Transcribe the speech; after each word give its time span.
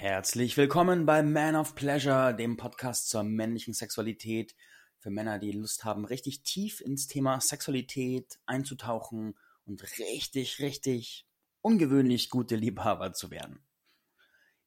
Herzlich 0.00 0.56
willkommen 0.56 1.06
bei 1.06 1.24
Man 1.24 1.56
of 1.56 1.74
Pleasure, 1.74 2.32
dem 2.32 2.56
Podcast 2.56 3.08
zur 3.08 3.24
männlichen 3.24 3.74
Sexualität 3.74 4.54
für 5.00 5.10
Männer, 5.10 5.40
die 5.40 5.50
Lust 5.50 5.84
haben, 5.84 6.04
richtig 6.04 6.44
tief 6.44 6.80
ins 6.80 7.08
Thema 7.08 7.40
Sexualität 7.40 8.38
einzutauchen 8.46 9.36
und 9.66 9.82
richtig, 9.98 10.60
richtig 10.60 11.26
ungewöhnlich 11.62 12.30
gute 12.30 12.54
Liebhaber 12.54 13.12
zu 13.12 13.32
werden. 13.32 13.58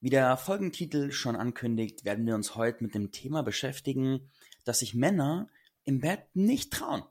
Wie 0.02 0.10
der 0.10 0.36
Folgentitel 0.36 1.14
schon 1.14 1.38
ankündigt, 1.38 2.04
werden 2.04 2.28
wir 2.28 2.36
uns 2.36 2.56
heute 2.56 2.84
mit 2.84 2.94
dem 2.94 3.14
Thema 3.14 3.42
beschäftigen, 3.42 4.30
dass 4.66 4.80
sich 4.80 4.96
Männer 4.96 5.50
im 5.86 6.02
Bett 6.02 6.26
nicht 6.34 6.74
trauen. 6.74 7.04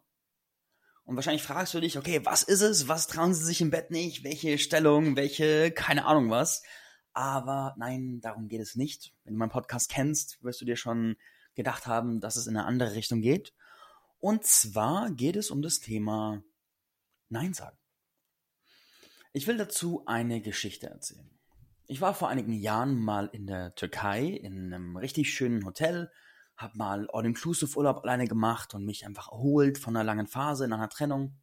Und 1.05 1.17
wahrscheinlich 1.17 1.43
fragst 1.43 1.73
du 1.73 1.81
dich, 1.81 1.97
okay, 1.97 2.21
was 2.25 2.43
ist 2.43 2.61
es? 2.61 2.87
Was 2.87 3.07
trauen 3.07 3.33
sie 3.33 3.47
sich 3.47 3.63
im 3.63 3.71
Bett 3.71 3.91
nicht? 3.91 4.25
Welche 4.25 4.59
Stellung? 4.59 5.17
Welche, 5.17 5.71
keine 5.71 6.05
Ahnung 6.05 6.29
was. 6.29 6.63
Aber 7.13 7.75
nein, 7.79 8.21
darum 8.21 8.49
geht 8.49 8.61
es 8.61 8.77
nicht. 8.77 9.15
Wenn 9.25 9.35
du 9.35 9.39
meinen 9.39 9.51
Podcast 9.51 9.91
kennst, 9.91 10.43
wirst 10.43 10.61
du 10.61 10.65
dir 10.65 10.77
schon 10.77 11.17
gedacht 11.55 11.87
haben, 11.87 12.21
dass 12.21 12.37
es 12.37 12.47
in 12.47 12.57
eine 12.57 12.67
andere 12.67 12.95
Richtung 12.95 13.21
geht. 13.21 13.53
Und 14.19 14.45
zwar 14.45 15.11
geht 15.11 15.37
es 15.37 15.51
um 15.51 15.63
das 15.63 15.81
Thema 15.81 16.43
Nein 17.29 17.55
sagen. 17.55 17.77
Ich 19.33 19.47
will 19.47 19.57
dazu 19.57 20.05
eine 20.07 20.41
Geschichte 20.41 20.89
erzählen. 20.89 21.31
Ich 21.87 22.01
war 22.01 22.15
vor 22.15 22.29
einigen 22.29 22.53
Jahren 22.53 23.01
mal 23.01 23.29
in 23.33 23.47
der 23.47 23.75
Türkei 23.75 24.27
in 24.27 24.73
einem 24.73 24.97
richtig 24.97 25.33
schönen 25.33 25.65
Hotel, 25.65 26.11
habe 26.57 26.77
mal 26.77 27.09
All-Inclusive-Urlaub 27.13 28.03
alleine 28.05 28.27
gemacht 28.27 28.75
und 28.75 28.85
mich 28.85 29.07
einfach 29.07 29.33
erholt 29.33 29.79
von 29.79 29.97
einer 29.97 30.05
langen 30.05 30.27
Phase 30.27 30.65
in 30.65 30.73
einer 30.73 30.89
Trennung. 30.89 31.39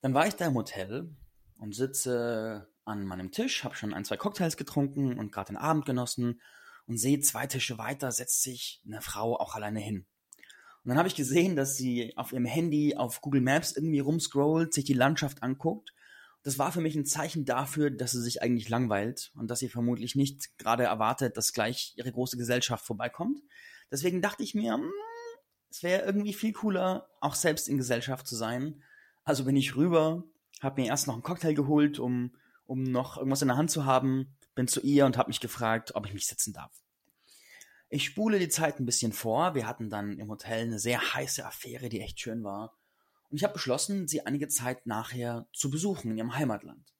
Dann 0.00 0.14
war 0.14 0.26
ich 0.26 0.34
da 0.34 0.46
im 0.46 0.54
Hotel 0.54 1.16
und 1.58 1.74
sitze 1.74 2.68
an 2.88 3.04
meinem 3.04 3.30
Tisch, 3.30 3.64
habe 3.64 3.76
schon 3.76 3.94
ein, 3.94 4.04
zwei 4.04 4.16
Cocktails 4.16 4.56
getrunken 4.56 5.18
und 5.18 5.30
gerade 5.30 5.52
den 5.52 5.56
Abend 5.56 5.86
genossen 5.86 6.40
und 6.86 6.98
sehe 6.98 7.20
zwei 7.20 7.46
Tische 7.46 7.78
weiter 7.78 8.10
setzt 8.10 8.42
sich 8.42 8.82
eine 8.86 9.00
Frau 9.00 9.38
auch 9.38 9.54
alleine 9.54 9.80
hin. 9.80 10.06
Und 10.82 10.90
dann 10.90 10.98
habe 10.98 11.08
ich 11.08 11.14
gesehen, 11.14 11.54
dass 11.54 11.76
sie 11.76 12.16
auf 12.16 12.32
ihrem 12.32 12.46
Handy 12.46 12.96
auf 12.96 13.20
Google 13.20 13.42
Maps 13.42 13.72
irgendwie 13.72 13.98
rumscrollt, 13.98 14.72
sich 14.72 14.84
die 14.84 14.94
Landschaft 14.94 15.42
anguckt. 15.42 15.92
Das 16.44 16.58
war 16.58 16.72
für 16.72 16.80
mich 16.80 16.94
ein 16.94 17.04
Zeichen 17.04 17.44
dafür, 17.44 17.90
dass 17.90 18.12
sie 18.12 18.22
sich 18.22 18.42
eigentlich 18.42 18.70
langweilt 18.70 19.30
und 19.34 19.50
dass 19.50 19.58
sie 19.58 19.68
vermutlich 19.68 20.14
nicht 20.14 20.56
gerade 20.56 20.84
erwartet, 20.84 21.36
dass 21.36 21.52
gleich 21.52 21.92
ihre 21.96 22.10
große 22.10 22.38
Gesellschaft 22.38 22.86
vorbeikommt. 22.86 23.42
Deswegen 23.90 24.22
dachte 24.22 24.42
ich 24.42 24.54
mir, 24.54 24.74
hm, 24.74 24.90
es 25.70 25.82
wäre 25.82 26.06
irgendwie 26.06 26.32
viel 26.32 26.52
cooler, 26.52 27.08
auch 27.20 27.34
selbst 27.34 27.68
in 27.68 27.76
Gesellschaft 27.76 28.26
zu 28.26 28.36
sein. 28.36 28.82
Also 29.24 29.44
bin 29.44 29.56
ich 29.56 29.76
rüber, 29.76 30.24
habe 30.60 30.80
mir 30.80 30.88
erst 30.88 31.06
noch 31.06 31.14
einen 31.14 31.22
Cocktail 31.22 31.52
geholt, 31.52 31.98
um 31.98 32.34
um 32.68 32.82
noch 32.82 33.16
irgendwas 33.16 33.42
in 33.42 33.48
der 33.48 33.56
Hand 33.56 33.70
zu 33.70 33.86
haben, 33.86 34.36
bin 34.54 34.68
zu 34.68 34.80
ihr 34.82 35.06
und 35.06 35.16
habe 35.16 35.28
mich 35.28 35.40
gefragt, 35.40 35.94
ob 35.94 36.06
ich 36.06 36.12
mich 36.12 36.26
setzen 36.26 36.52
darf. 36.52 36.72
Ich 37.88 38.04
spule 38.04 38.38
die 38.38 38.50
Zeit 38.50 38.78
ein 38.78 38.84
bisschen 38.84 39.14
vor. 39.14 39.54
Wir 39.54 39.66
hatten 39.66 39.88
dann 39.88 40.18
im 40.18 40.28
Hotel 40.28 40.64
eine 40.64 40.78
sehr 40.78 41.00
heiße 41.14 41.44
Affäre, 41.44 41.88
die 41.88 42.02
echt 42.02 42.20
schön 42.20 42.44
war. 42.44 42.76
Und 43.30 43.38
ich 43.38 43.44
habe 43.44 43.54
beschlossen, 43.54 44.06
sie 44.06 44.26
einige 44.26 44.48
Zeit 44.48 44.86
nachher 44.86 45.48
zu 45.54 45.70
besuchen 45.70 46.10
in 46.10 46.18
ihrem 46.18 46.34
Heimatland. 46.34 46.92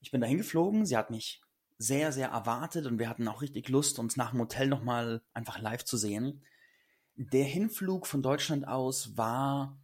Ich 0.00 0.10
bin 0.10 0.20
dahin 0.20 0.38
geflogen, 0.38 0.84
sie 0.84 0.96
hat 0.96 1.10
mich 1.10 1.40
sehr, 1.78 2.10
sehr 2.10 2.28
erwartet 2.28 2.86
und 2.86 2.98
wir 2.98 3.08
hatten 3.08 3.28
auch 3.28 3.42
richtig 3.42 3.68
Lust, 3.68 4.00
uns 4.00 4.16
nach 4.16 4.32
dem 4.32 4.40
Hotel 4.40 4.66
nochmal 4.66 5.22
einfach 5.32 5.60
live 5.60 5.84
zu 5.84 5.96
sehen. 5.96 6.42
Der 7.14 7.44
Hinflug 7.44 8.08
von 8.08 8.22
Deutschland 8.22 8.66
aus 8.66 9.16
war 9.16 9.78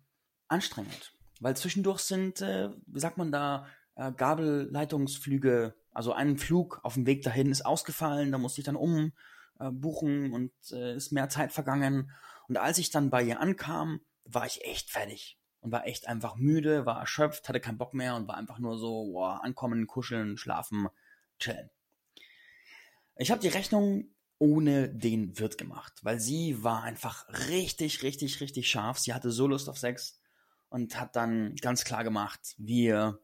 anstrengend, 0.49 1.15
weil 1.39 1.57
zwischendurch 1.57 2.01
sind, 2.01 2.41
äh, 2.41 2.71
wie 2.87 3.01
sagt 3.01 3.19
man 3.19 3.31
da, 3.31 3.67
äh, 4.01 4.13
Gabelleitungsflüge, 4.13 5.75
also 5.93 6.13
ein 6.13 6.39
Flug 6.39 6.81
auf 6.83 6.95
dem 6.95 7.07
Weg 7.07 7.23
dahin 7.23 7.51
ist 7.51 7.67
ausgefallen, 7.67 8.33
da 8.33 8.39
musste 8.39 8.61
ich 8.63 8.65
dann 8.65 8.77
umbuchen 8.77 10.31
äh, 10.31 10.35
und 10.35 10.53
äh, 10.73 10.97
ist 10.97 11.13
mehr 11.13 11.29
Zeit 11.29 11.53
vergangen. 11.53 12.11
Und 12.49 12.57
als 12.57 12.79
ich 12.79 12.91
dann 12.91 13.11
bei 13.11 13.23
ihr 13.23 13.41
ankam, 13.41 14.01
war 14.25 14.47
ich 14.47 14.65
echt 14.65 14.91
fertig 14.91 15.39
und 15.61 15.71
war 15.71 15.87
echt 15.87 16.09
einfach 16.09 16.37
müde, 16.37 16.87
war 16.87 16.99
erschöpft, 16.99 17.49
hatte 17.49 17.61
keinen 17.61 17.79
Bock 17.79 17.93
mehr 17.93 18.17
und 18.17 18.27
war 18.27 18.37
einfach 18.37 18.59
nur 18.59 18.79
so, 18.79 19.13
boah, 19.13 19.45
ankommen, 19.45 19.87
kuscheln, 19.87 20.39
schlafen, 20.39 20.89
chillen. 21.39 21.69
Ich 23.17 23.31
habe 23.31 23.43
die 23.43 23.49
Rechnung 23.49 24.15
ohne 24.39 24.89
den 24.89 25.39
Wirt 25.39 25.59
gemacht, 25.59 25.93
weil 26.03 26.19
sie 26.19 26.65
war 26.65 26.83
einfach 26.83 27.29
richtig, 27.51 28.03
richtig, 28.03 28.41
richtig 28.41 28.71
scharf. 28.71 28.99
Sie 28.99 29.13
hatte 29.13 29.31
so 29.31 29.47
Lust 29.47 29.69
auf 29.69 29.77
Sex 29.77 30.19
und 30.71 30.99
hat 30.99 31.17
dann 31.17 31.55
ganz 31.57 31.85
klar 31.85 32.03
gemacht, 32.03 32.55
wir 32.57 33.21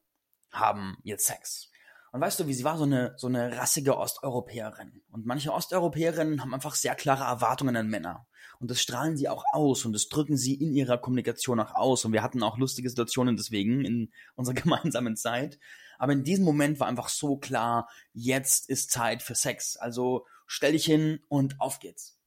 haben 0.59 0.99
jetzt 1.03 1.27
Sex. 1.27 1.71
Und 2.13 2.21
weißt 2.21 2.41
du, 2.41 2.47
wie 2.47 2.55
sie 2.55 2.65
war 2.65 2.79
so 2.79 2.85
eine, 2.85 3.15
so 3.17 3.27
eine 3.27 3.59
rassige 3.59 3.99
Osteuropäerin. 3.99 5.03
Und 5.11 5.27
manche 5.27 5.53
Osteuropäerinnen 5.53 6.41
haben 6.41 6.55
einfach 6.55 6.75
sehr 6.75 6.95
klare 6.95 7.25
Erwartungen 7.25 7.77
an 7.77 7.89
Männer. 7.89 8.27
Und 8.59 8.71
das 8.71 8.81
strahlen 8.81 9.17
sie 9.17 9.29
auch 9.29 9.45
aus 9.53 9.85
und 9.85 9.93
das 9.93 10.09
drücken 10.09 10.37
sie 10.37 10.55
in 10.55 10.73
ihrer 10.73 10.99
Kommunikation 10.99 11.61
auch 11.61 11.75
aus. 11.75 12.05
Und 12.05 12.13
wir 12.13 12.23
hatten 12.23 12.43
auch 12.43 12.57
lustige 12.57 12.89
Situationen 12.89 13.37
deswegen 13.37 13.85
in 13.85 14.13
unserer 14.35 14.55
gemeinsamen 14.63 15.17
Zeit. 15.17 15.59
Aber 15.99 16.13
in 16.13 16.25
diesem 16.25 16.45
Moment 16.45 16.81
war 16.81 16.87
einfach 16.87 17.09
so 17.09 17.37
klar, 17.37 17.89
jetzt 18.13 18.69
ist 18.71 18.91
Zeit 18.91 19.23
für 19.23 19.35
Sex. 19.35 19.77
Also 19.77 20.27
stell 20.47 20.73
dich 20.73 20.85
hin 20.85 21.21
und 21.29 21.61
auf 21.61 21.81
geht's. 21.81 22.19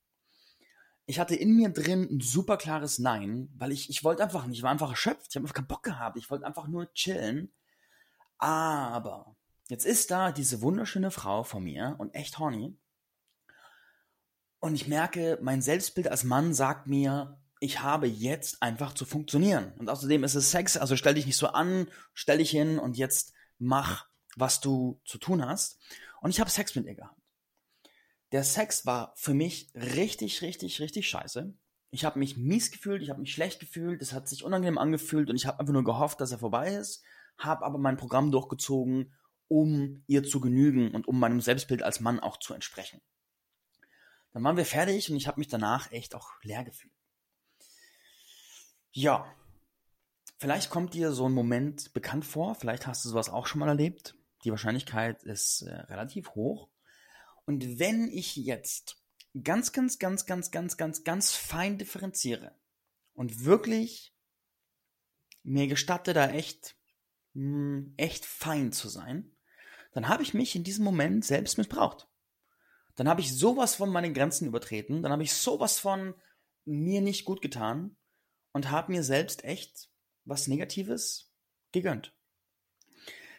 Ich 1.06 1.20
hatte 1.20 1.36
in 1.36 1.56
mir 1.56 1.70
drin 1.70 2.08
ein 2.12 2.22
super 2.22 2.58
klares 2.58 3.00
Nein, 3.00 3.50
weil 3.58 3.72
ich, 3.72 3.90
ich 3.90 4.04
wollte 4.04 4.22
einfach 4.22 4.46
nicht, 4.46 4.60
ich 4.60 4.64
war 4.64 4.70
einfach 4.70 4.92
erschöpft, 4.92 5.28
ich 5.30 5.36
habe 5.36 5.46
einfach 5.46 5.56
keinen 5.56 5.68
Bock 5.68 5.82
gehabt, 5.82 6.18
ich 6.18 6.30
wollte 6.30 6.46
einfach 6.46 6.68
nur 6.68 6.94
chillen. 6.94 7.52
Aber 8.40 9.36
jetzt 9.68 9.86
ist 9.86 10.10
da 10.10 10.32
diese 10.32 10.62
wunderschöne 10.62 11.12
Frau 11.12 11.44
von 11.44 11.64
mir 11.64 11.96
und 12.00 12.16
echt 12.16 12.40
horny. 12.40 12.76
Und 14.60 14.76
ich 14.76 14.88
merke, 14.88 15.38
mein 15.42 15.62
Selbstbild 15.62 16.08
als 16.08 16.24
Mann 16.24 16.54
sagt 16.54 16.88
mir, 16.88 17.38
ich 17.60 17.82
habe 17.82 18.08
jetzt 18.08 18.62
einfach 18.64 18.94
zu 18.94 19.06
funktionieren. 19.06 19.74
Und 19.78 19.90
außerdem 19.90 20.24
ist 20.24 20.36
es 20.36 20.52
Sex, 20.52 20.78
also 20.78 20.96
stell 20.96 21.14
dich 21.14 21.26
nicht 21.26 21.38
so 21.38 21.48
an, 21.48 21.88
stell 22.14 22.38
dich 22.38 22.50
hin 22.50 22.80
und 22.80 22.98
jetzt 22.98 23.34
mach, 23.58 24.08
was 24.36 24.62
du 24.62 25.02
zu 25.06 25.18
tun 25.18 25.46
hast. 25.46 25.80
Und 26.22 26.30
ich 26.30 26.40
habe 26.40 26.50
Sex 26.50 26.76
mit 26.76 26.86
ihr 26.86 26.96
gehabt. 26.96 27.22
Der 28.32 28.44
Sex 28.44 28.86
war 28.86 29.14
für 29.18 29.34
mich 29.34 29.72
richtig, 29.76 30.42
richtig, 30.42 30.80
richtig 30.80 31.10
scheiße. 31.10 31.54
Ich 31.92 32.06
habe 32.06 32.20
mich 32.20 32.38
mies 32.38 32.72
gefühlt, 32.72 33.02
ich 33.02 33.10
habe 33.10 33.20
mich 33.20 33.34
schlecht 33.34 33.60
gefühlt, 33.60 34.02
es 34.02 34.14
hat 34.14 34.30
sich 34.30 34.44
unangenehm 34.44 34.78
angefühlt 34.78 35.30
und 35.30 35.36
ich 35.36 35.48
habe 35.48 35.60
einfach 35.60 35.74
nur 35.74 35.84
gehofft, 35.84 36.22
dass 36.22 36.32
er 36.32 36.40
vorbei 36.40 36.76
ist 36.76 37.04
habe 37.40 37.66
aber 37.66 37.78
mein 37.78 37.98
Programm 37.98 38.32
durchgezogen, 38.32 39.14
um 39.48 40.04
ihr 40.08 40.24
zu 40.24 40.40
genügen 40.40 40.92
und 40.94 41.08
um 41.08 41.20
meinem 41.20 41.42
Selbstbild 41.42 41.82
als 41.82 42.00
Mann 42.00 42.20
auch 42.20 42.38
zu 42.38 42.54
entsprechen. 42.54 43.02
Dann 44.32 44.44
waren 44.44 44.58
wir 44.58 44.66
fertig 44.66 45.10
und 45.10 45.18
ich 45.18 45.28
habe 45.28 45.40
mich 45.40 45.48
danach 45.48 45.92
echt 45.92 46.14
auch 46.14 46.32
leer 46.44 46.64
gefühlt. 46.64 46.94
Ja, 48.92 49.34
vielleicht 50.38 50.70
kommt 50.70 50.94
dir 50.94 51.12
so 51.12 51.28
ein 51.28 51.34
Moment 51.34 51.94
bekannt 51.94 52.26
vor, 52.26 52.56
vielleicht 52.56 52.86
hast 52.86 53.04
du 53.04 53.10
sowas 53.10 53.30
auch 53.30 53.48
schon 53.48 53.60
mal 53.60 53.68
erlebt. 53.68 54.16
Die 54.44 54.52
Wahrscheinlichkeit 54.52 55.24
ist 55.24 55.64
äh, 55.64 55.74
relativ 55.74 56.36
hoch. 56.36 56.70
Und 57.46 57.80
wenn 57.80 58.08
ich 58.10 58.36
jetzt 58.36 59.04
ganz, 59.44 59.72
ganz, 59.72 60.00
ganz, 60.00 60.26
ganz, 60.26 60.52
ganz, 60.52 60.78
ganz, 60.78 61.04
ganz 61.04 61.32
fein 61.36 61.78
differenziere 61.78 62.56
und 63.14 63.44
wirklich 63.46 64.14
mir 65.44 65.68
gestatte, 65.68 66.14
da 66.14 66.30
echt 66.30 66.79
mh, 67.34 67.44
hm, 67.44 67.94
echt 67.98 68.26
fein 68.26 68.72
zu 68.72 68.90
sein, 68.90 69.32
dann 69.94 70.08
habe 70.08 70.24
ich 70.24 70.34
mich 70.34 70.56
in 70.56 70.64
diesem 70.64 70.86
Moment 70.86 71.26
selbst 71.26 71.58
missbraucht. 71.58 72.08
Dann 72.96 73.08
habe 73.08 73.22
ich 73.22 73.36
sowas 73.36 73.76
von 73.76 73.90
meinen 73.90 74.14
Grenzen 74.14 74.48
übertreten, 74.48 75.02
dann 75.02 75.12
habe 75.12 75.24
ich 75.24 75.34
sowas 75.34 75.80
von 75.80 76.14
mir 76.66 77.02
nicht 77.02 77.26
gut 77.26 77.42
getan 77.42 77.96
und 78.52 78.72
habe 78.72 78.92
mir 78.92 79.04
selbst 79.04 79.44
echt 79.44 79.90
was 80.26 80.48
Negatives 80.48 81.34
gegönnt. 81.72 82.14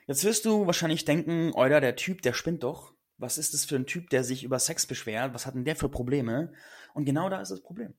Jetzt 0.06 0.24
wirst 0.24 0.44
du 0.44 0.66
wahrscheinlich 0.66 1.04
denken, 1.04 1.52
oder 1.52 1.80
der 1.80 1.94
Typ, 1.94 2.22
der 2.22 2.32
spinnt 2.32 2.62
doch. 2.62 2.94
Was 3.16 3.38
ist 3.38 3.54
das 3.54 3.64
für 3.64 3.76
ein 3.76 3.86
Typ, 3.86 4.10
der 4.10 4.24
sich 4.24 4.44
über 4.44 4.58
Sex 4.58 4.86
beschwert? 4.86 5.34
Was 5.34 5.46
hat 5.46 5.54
denn 5.54 5.64
der 5.64 5.76
für 5.76 5.88
Probleme? 5.88 6.52
Und 6.94 7.04
genau 7.04 7.28
da 7.28 7.40
ist 7.40 7.50
das 7.50 7.62
Problem. 7.62 7.94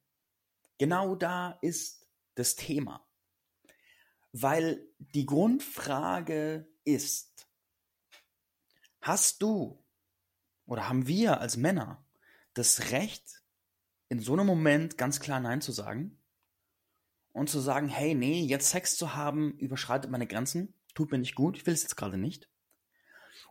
Genau 0.78 1.16
da 1.16 1.60
ist 1.62 2.08
das 2.36 2.56
Thema. 2.56 3.08
Weil 4.33 4.88
die 4.98 5.25
Grundfrage 5.25 6.68
ist, 6.83 7.48
hast 9.01 9.42
du 9.42 9.83
oder 10.66 10.88
haben 10.88 11.07
wir 11.07 11.42
als 11.42 11.57
Männer 11.57 12.06
das 12.54 12.92
Recht, 12.92 13.42
in 14.10 14.19
so 14.19 14.33
einem 14.33 14.45
Moment 14.45 14.98
ganz 14.98 15.19
klar 15.19 15.39
Nein 15.39 15.62
zu 15.62 15.72
sagen? 15.72 16.18
Und 17.33 17.50
zu 17.50 17.62
sagen, 17.62 17.88
hey, 17.88 18.13
nee, 18.13 18.44
jetzt 18.44 18.69
Sex 18.69 18.98
zu 18.98 19.16
haben, 19.16 19.57
überschreitet 19.57 20.12
meine 20.12 20.28
Grenzen, 20.28 20.74
tut 20.94 21.12
mir 21.12 21.18
nicht 21.18 21.36
gut, 21.36 21.56
ich 21.56 21.66
will 21.66 21.74
es 21.74 21.84
jetzt 21.84 21.95
gerade 21.95 22.18
nicht. 22.18 22.50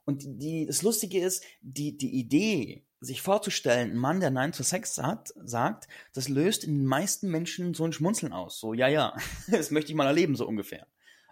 Und 0.05 0.23
die, 0.27 0.67
das 0.67 0.83
Lustige 0.83 1.25
ist, 1.25 1.45
die, 1.61 1.97
die 1.97 2.15
Idee, 2.15 2.87
sich 3.01 3.23
vorzustellen, 3.23 3.93
ein 3.93 3.97
Mann, 3.97 4.21
der 4.21 4.31
Nein 4.31 4.53
zu 4.53 4.63
Sex 4.63 4.99
hat, 4.99 5.33
sagt, 5.43 5.89
das 6.13 6.29
löst 6.29 6.65
in 6.65 6.79
den 6.79 6.87
meisten 6.87 7.31
Menschen 7.31 7.73
so 7.75 7.85
ein 7.85 7.93
Schmunzeln 7.93 8.33
aus. 8.33 8.61
So, 8.61 8.75
ja, 8.75 8.89
ja, 8.89 9.17
das 9.51 9.71
möchte 9.71 9.91
ich 9.91 9.97
mal 9.97 10.07
erleben, 10.07 10.37
so 10.37 10.47
ungefähr. 10.47 10.87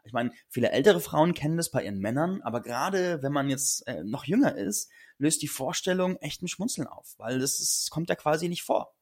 Ich 0.04 0.14
meine, 0.14 0.32
viele 0.48 0.70
ältere 0.70 1.00
Frauen 1.00 1.34
kennen 1.34 1.58
das 1.58 1.70
bei 1.70 1.84
ihren 1.84 1.98
Männern, 1.98 2.40
aber 2.40 2.62
gerade 2.62 3.22
wenn 3.22 3.32
man 3.32 3.50
jetzt 3.50 3.86
äh, 3.86 4.02
noch 4.04 4.24
jünger 4.24 4.56
ist, 4.56 4.90
löst 5.18 5.42
die 5.42 5.48
Vorstellung 5.48 6.16
echt 6.16 6.42
ein 6.42 6.48
Schmunzeln 6.48 6.86
auf, 6.86 7.14
weil 7.18 7.38
das, 7.38 7.60
ist, 7.60 7.90
kommt 7.90 8.08
ja 8.08 8.14
quasi 8.14 8.48
nicht 8.48 8.62
vor. 8.62 8.94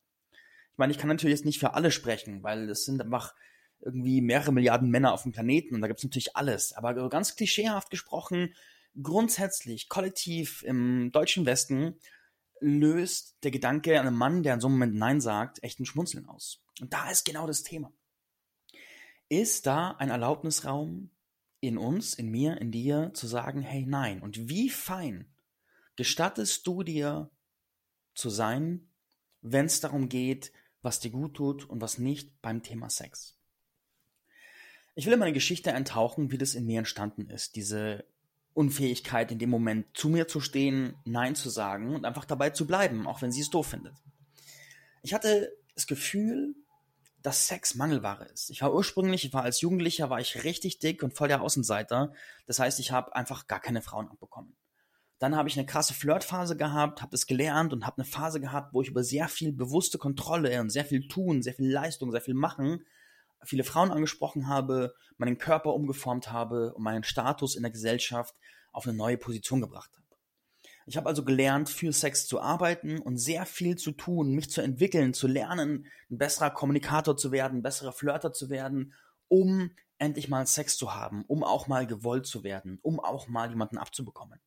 Ich 0.73 0.79
meine, 0.79 0.93
ich 0.93 0.99
kann 0.99 1.09
natürlich 1.09 1.37
jetzt 1.37 1.45
nicht 1.45 1.61
für 1.61 1.75
alle 1.75 1.93
sprechen, 1.93 2.43
weil 2.43 2.69
es 2.69 2.85
sind 2.85 3.01
einfach 3.01 3.35
irgendwie 3.81 4.21
mehrere 4.21 4.53
Milliarden 4.53 4.91
Männer 4.91 5.13
auf 5.13 5.23
dem 5.23 5.33
Planeten 5.33 5.77
und 5.77 5.81
da 5.81 5.87
gibt 5.87 6.01
es 6.01 6.05
natürlich 6.05 6.37
alles. 6.37 6.73
Aber 6.73 7.09
ganz 7.09 7.37
klischeehaft 7.37 7.91
gesprochen, 7.91 8.53
grundsätzlich, 9.01 9.89
kollektiv 9.89 10.63
im 10.65 11.13
deutschen 11.13 11.47
Westen 11.47 11.99
löst 12.61 13.37
der 13.43 13.51
Gedanke 13.51 14.01
an 14.01 14.07
einem 14.07 14.17
Mann, 14.17 14.43
der 14.43 14.55
in 14.55 14.61
so 14.61 14.69
einem 14.69 14.77
Moment 14.77 14.95
Nein 14.95 15.21
sagt, 15.21 15.63
echt 15.63 15.81
ein 15.81 15.87
Schmunzeln 15.87 16.27
aus. 16.27 16.63
Und 16.81 16.93
da 16.93 17.11
ist 17.11 17.25
genau 17.25 17.47
das 17.47 17.63
Thema. 17.63 17.93
Ist 19.29 19.67
da 19.67 19.93
ein 19.93 20.11
Erlaubnisraum 20.11 21.11
in 21.61 21.79
uns, 21.79 22.15
in 22.15 22.31
mir, 22.31 22.61
in 22.61 22.71
dir, 22.71 23.11
zu 23.15 23.27
sagen, 23.27 23.63
hey, 23.63 23.85
nein? 23.87 24.23
Und 24.23 24.49
wie 24.49 24.71
fein 24.71 25.33
gestattest 25.97 26.67
du 26.67 26.83
dir 26.83 27.31
zu 28.15 28.31
sein, 28.31 28.89
wenn 29.41 29.67
es 29.67 29.81
darum 29.81 30.09
geht, 30.09 30.53
was 30.83 31.01
dir 31.01 31.11
gut 31.11 31.35
tut 31.35 31.69
und 31.69 31.81
was 31.81 31.99
nicht 31.99 32.41
beim 32.43 32.63
Thema 32.63 32.91
Sex? 32.91 33.39
Ich 34.95 35.07
will 35.07 35.15
in 35.15 35.19
meine 35.19 35.33
Geschichte 35.33 35.75
eintauchen, 35.75 36.31
wie 36.31 36.39
das 36.39 36.55
in 36.55 36.65
mir 36.65 36.79
entstanden 36.79 37.29
ist, 37.29 37.57
diese 37.57 38.05
Unfähigkeit 38.57 39.31
in 39.31 39.39
dem 39.39 39.51
Moment 39.51 39.87
zu 39.95 40.09
mir 40.09 40.29
zu 40.29 40.41
stehen, 40.41 40.97
Nein 41.05 41.35
zu 41.35 41.51
sagen 41.51 41.95
und 41.95 42.05
einfach 42.05 42.25
dabei 42.25 42.51
zu 42.51 42.67
bleiben, 42.67 43.07
auch 43.07 43.21
wenn 43.21 43.31
sie 43.31 43.43
es 43.43 43.51
doof 43.51 43.67
findet. 43.67 43.95
Ich 45.03 45.13
hatte 45.13 45.53
das 45.75 45.87
Gefühl, 45.87 46.55
dass 47.23 47.49
Sex 47.49 47.75
Mangelware 47.75 48.25
ist. 48.27 48.51
Ich 48.51 48.63
war 48.63 48.73
ursprünglich, 48.73 49.25
ich 49.25 49.33
war 49.35 49.43
als 49.43 49.61
Jugendlicher, 49.61 50.11
war 50.11 50.21
ich 50.21 50.45
richtig 50.45 50.79
dick 50.79 51.03
und 51.03 51.15
voll 51.15 51.29
der 51.29 51.43
Außenseiter. 51.43 52.13
Das 52.47 52.59
heißt, 52.59 52.81
ich 52.81 52.93
habe 52.93 53.15
einfach 53.15 53.47
gar 53.47 53.61
keine 53.61 53.83
Frauen 53.83 54.09
abbekommen. 54.09 54.57
Dann 55.19 55.37
habe 55.37 55.49
ich 55.49 55.59
eine 55.59 55.67
krasse 55.67 55.93
Flirtphase 55.93 56.57
gehabt, 56.57 57.03
habe 57.03 57.11
das 57.11 57.27
gelernt 57.27 57.73
und 57.73 57.87
habe 57.87 57.99
eine 57.99 58.07
Phase 58.07 58.41
gehabt, 58.41 58.73
wo 58.73 58.83
ich 58.83 58.89
über 58.89 59.03
sehr 59.03 59.29
viel 59.29 59.53
bewusste 59.53 59.99
Kontrolle 59.99 60.61
und 60.61 60.71
sehr 60.71 60.85
viel 60.85 61.09
tun, 61.09 61.43
sehr 61.43 61.55
viel 61.55 61.71
Leistung, 61.71 62.11
sehr 62.11 62.21
viel 62.21 62.35
machen 62.35 62.85
viele 63.45 63.65
Frauen 63.65 63.91
angesprochen 63.91 64.49
habe, 64.49 64.95
meinen 65.17 65.39
Körper 65.39 65.75
umgeformt 65.75 66.33
habe 66.33 66.75
und 66.75 66.83
meinen 66.83 67.05
Status 67.05 67.57
in 67.57 67.63
der 67.63 67.73
Gesellschaft 67.73 68.35
auf 68.73 68.87
eine 68.87 68.97
neue 68.97 69.17
Position 69.17 69.61
gebracht 69.61 69.91
habe. 69.95 70.07
Ich 70.89 70.97
habe 70.97 71.09
also 71.09 71.25
gelernt, 71.25 71.69
für 71.69 71.93
Sex 71.93 72.29
zu 72.29 72.41
arbeiten 72.41 73.01
und 73.01 73.19
sehr 73.19 73.45
viel 73.45 73.77
zu 73.77 73.91
tun, 73.91 74.33
mich 74.33 74.51
zu 74.51 74.61
entwickeln, 74.61 75.15
zu 75.15 75.27
lernen, 75.27 75.87
ein 76.11 76.19
besserer 76.19 76.51
Kommunikator 76.51 77.17
zu 77.17 77.33
werden, 77.33 77.59
ein 77.59 77.63
besserer 77.63 77.93
Flirter 77.93 78.33
zu 78.33 78.51
werden, 78.51 78.95
um 79.27 79.73
endlich 79.99 80.29
mal 80.29 80.47
Sex 80.47 80.77
zu 80.77 80.95
haben, 80.95 81.25
um 81.27 81.43
auch 81.43 81.67
mal 81.67 81.89
gewollt 81.89 82.27
zu 82.27 82.45
werden, 82.45 82.79
um 82.83 83.01
auch 83.01 83.27
mal 83.27 83.51
jemanden 83.51 83.79
abzubekommen. 83.79 84.41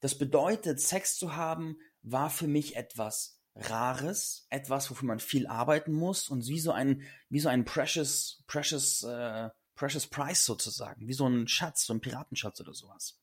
Das 0.00 0.18
bedeutet, 0.18 0.80
Sex 0.80 1.16
zu 1.16 1.36
haben 1.36 1.78
war 2.02 2.28
für 2.28 2.46
mich 2.46 2.76
etwas 2.76 3.39
Rares, 3.54 4.46
etwas, 4.50 4.90
wofür 4.90 5.08
man 5.08 5.20
viel 5.20 5.46
arbeiten 5.46 5.92
muss 5.92 6.28
und 6.28 6.46
wie 6.46 6.60
so 6.60 6.72
ein, 6.72 7.02
wie 7.28 7.40
so 7.40 7.48
ein 7.48 7.64
precious, 7.64 8.44
precious, 8.46 9.02
äh, 9.02 9.50
precious 9.74 10.06
price 10.06 10.44
sozusagen, 10.44 11.06
wie 11.08 11.12
so 11.12 11.26
ein 11.26 11.48
Schatz, 11.48 11.84
so 11.84 11.92
ein 11.92 12.00
Piratenschatz 12.00 12.60
oder 12.60 12.74
sowas. 12.74 13.18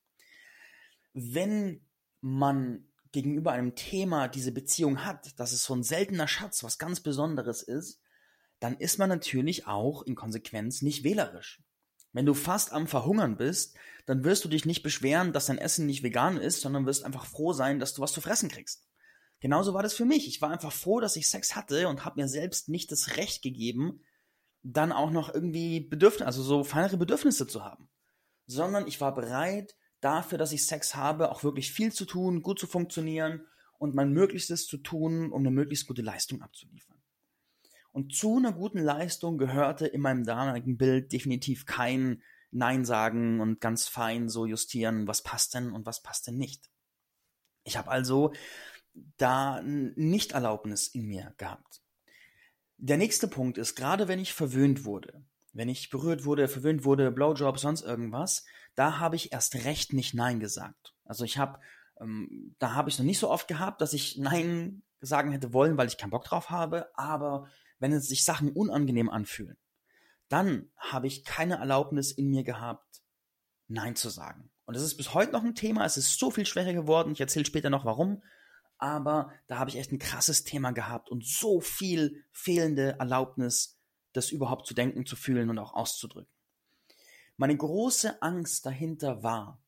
Wenn 1.14 1.86
man 2.22 2.88
gegenüber 3.12 3.52
einem 3.54 3.76
Thema 3.76 4.28
diese 4.28 4.52
Beziehung 4.52 5.06
hat, 5.06 5.40
dass 5.40 5.52
es 5.52 5.64
so 5.64 5.74
ein 5.76 5.84
seltener 5.84 6.28
Schatz, 6.28 6.64
was 6.64 6.78
ganz 6.78 7.00
Besonderes 7.00 7.64
ist, 7.64 8.02
dann 8.60 8.78
ist 8.78 9.00
man 9.00 9.10
natürlich 9.10 9.68
auch 9.68 10.02
in 10.04 10.16
Konsequenz 10.16 10.82
nicht 10.82 11.04
wählerisch. 11.04 11.64
Wenn 12.12 12.26
du 12.26 12.34
fast 12.34 12.74
am 12.74 12.88
Verhungern 12.88 13.38
bist, 13.38 13.76
dann 14.06 14.24
wirst 14.24 14.44
du 14.44 14.50
dich 14.50 14.66
nicht 14.66 14.82
beschweren, 14.82 15.34
dass 15.34 15.46
dein 15.48 15.58
Essen 15.58 15.86
nicht 15.86 16.04
vegan 16.04 16.38
ist, 16.38 16.62
sondern 16.62 16.86
wirst 16.86 17.04
einfach 17.04 17.26
froh 17.26 17.54
sein, 17.54 17.80
dass 17.80 17.94
du 17.94 18.02
was 18.02 18.14
zu 18.14 18.22
fressen 18.22 18.50
kriegst. 18.50 18.88
Genauso 19.40 19.74
war 19.74 19.84
das 19.84 19.94
für 19.94 20.06
mich. 20.06 20.28
Ich 20.28 20.42
war 20.42 20.50
einfach 20.50 20.72
froh, 20.72 21.00
dass 21.00 21.16
ich 21.16 21.30
Sex 21.30 21.56
hatte 21.56 21.88
und 21.88 22.06
habe 22.06 22.22
mir 22.22 22.28
selbst 22.28 22.70
nicht 22.70 22.92
das 22.92 23.18
Recht 23.18 23.44
gegeben, 23.44 24.02
dann 24.64 24.92
auch 24.92 25.12
noch 25.12 25.34
irgendwie 25.34 25.80
Bedürfnisse, 25.80 26.26
also 26.26 26.42
so 26.42 26.64
feinere 26.64 26.98
Bedürfnisse 26.98 27.48
zu 27.48 27.64
haben. 27.64 27.90
Sondern 28.48 28.88
ich 28.88 29.00
war 29.00 29.14
bereit, 29.14 29.76
dafür, 30.02 30.38
dass 30.38 30.52
ich 30.52 30.66
Sex 30.66 30.96
habe, 30.96 31.32
auch 31.32 31.44
wirklich 31.44 31.72
viel 31.72 31.92
zu 31.92 32.06
tun, 32.06 32.42
gut 32.42 32.60
zu 32.60 32.68
funktionieren 32.68 33.46
und 33.78 33.96
mein 33.96 34.12
Möglichstes 34.12 34.66
zu 34.68 34.78
tun, 34.78 35.32
um 35.32 35.42
eine 35.42 35.52
möglichst 35.52 35.88
gute 35.88 36.02
Leistung 36.02 36.42
abzuliefern. 36.42 36.98
Und 37.92 38.16
zu 38.16 38.38
einer 38.38 38.54
guten 38.54 38.80
Leistung 38.80 39.38
gehörte 39.38 39.88
in 39.88 40.02
meinem 40.02 40.24
damaligen 40.24 40.78
Bild 40.78 41.12
definitiv 41.12 41.66
kein 41.66 42.22
Nein 42.52 42.86
sagen 42.86 43.40
und 43.42 43.60
ganz 43.60 43.88
fein 43.88 44.30
so 44.30 44.46
justieren, 44.46 45.08
was 45.08 45.24
passt 45.24 45.54
denn 45.54 45.72
und 45.72 45.86
was 45.86 46.02
passt 46.02 46.28
denn 46.28 46.38
nicht. 46.38 46.70
Ich 47.64 47.78
habe 47.78 47.92
also 47.92 48.34
da 49.18 49.62
Nichterlaubnis 49.64 50.88
in 50.88 51.08
mir 51.08 51.34
gehabt. 51.38 51.82
Der 52.78 52.98
nächste 52.98 53.28
Punkt 53.28 53.58
ist, 53.58 53.76
gerade 53.76 54.08
wenn 54.08 54.20
ich 54.20 54.34
verwöhnt 54.34 54.86
wurde, 54.86 55.24
wenn 55.54 55.70
ich 55.70 55.90
berührt 55.90 56.26
wurde, 56.26 56.48
verwöhnt 56.48 56.86
wurde, 56.86 57.12
Blowjob, 57.12 57.58
sonst 57.58 57.82
irgendwas, 57.82 58.46
da 58.76 59.00
habe 59.00 59.16
ich 59.16 59.32
erst 59.32 59.56
recht 59.56 59.94
nicht 59.94 60.14
Nein 60.14 60.40
gesagt. 60.40 60.94
Also 61.04 61.24
ich 61.24 61.40
habe, 61.40 61.60
ähm, 62.00 62.56
da 62.60 62.76
habe 62.76 62.90
ich 62.90 63.00
noch 63.00 63.06
nicht 63.06 63.18
so 63.18 63.30
oft 63.30 63.48
gehabt, 63.48 63.82
dass 63.82 63.94
ich 63.94 64.18
Nein 64.18 64.84
sagen 65.02 65.32
hätte 65.32 65.54
wollen, 65.54 65.78
weil 65.78 65.88
ich 65.88 65.98
keinen 65.98 66.12
Bock 66.12 66.26
drauf 66.26 66.52
habe, 66.52 66.88
aber 66.96 67.48
wenn 67.80 67.92
es 67.92 68.08
sich 68.08 68.24
Sachen 68.24 68.52
unangenehm 68.52 69.10
anfühlen, 69.10 69.58
dann 70.30 70.70
habe 70.76 71.08
ich 71.08 71.24
keine 71.24 71.56
Erlaubnis 71.56 72.12
in 72.12 72.30
mir 72.30 72.44
gehabt, 72.44 73.02
Nein 73.68 73.96
zu 73.96 74.10
sagen. 74.10 74.52
Und 74.66 74.76
das 74.76 74.84
ist 74.84 74.98
bis 74.98 75.14
heute 75.14 75.32
noch 75.32 75.44
ein 75.44 75.56
Thema, 75.56 75.86
es 75.86 75.98
ist 75.98 76.20
so 76.20 76.30
viel 76.30 76.46
schwerer 76.46 76.74
geworden, 76.74 77.12
ich 77.12 77.22
erzähle 77.22 77.46
später 77.46 77.70
noch 77.70 77.86
warum, 77.86 78.22
aber 78.78 79.32
da 79.48 79.58
habe 79.58 79.70
ich 79.70 79.78
echt 79.78 79.92
ein 79.92 80.00
krasses 80.00 80.44
Thema 80.44 80.72
gehabt 80.72 81.10
und 81.10 81.26
so 81.26 81.62
viel 81.62 82.24
fehlende 82.32 82.96
Erlaubnis, 83.00 83.80
das 84.14 84.32
überhaupt 84.32 84.68
zu 84.68 84.74
denken, 84.74 85.06
zu 85.06 85.16
fühlen 85.16 85.50
und 85.50 85.60
auch 85.60 85.74
auszudrücken. 85.74 86.32
Meine 87.38 87.56
große 87.56 88.22
Angst 88.22 88.66
dahinter 88.66 89.24
war, 89.24 89.62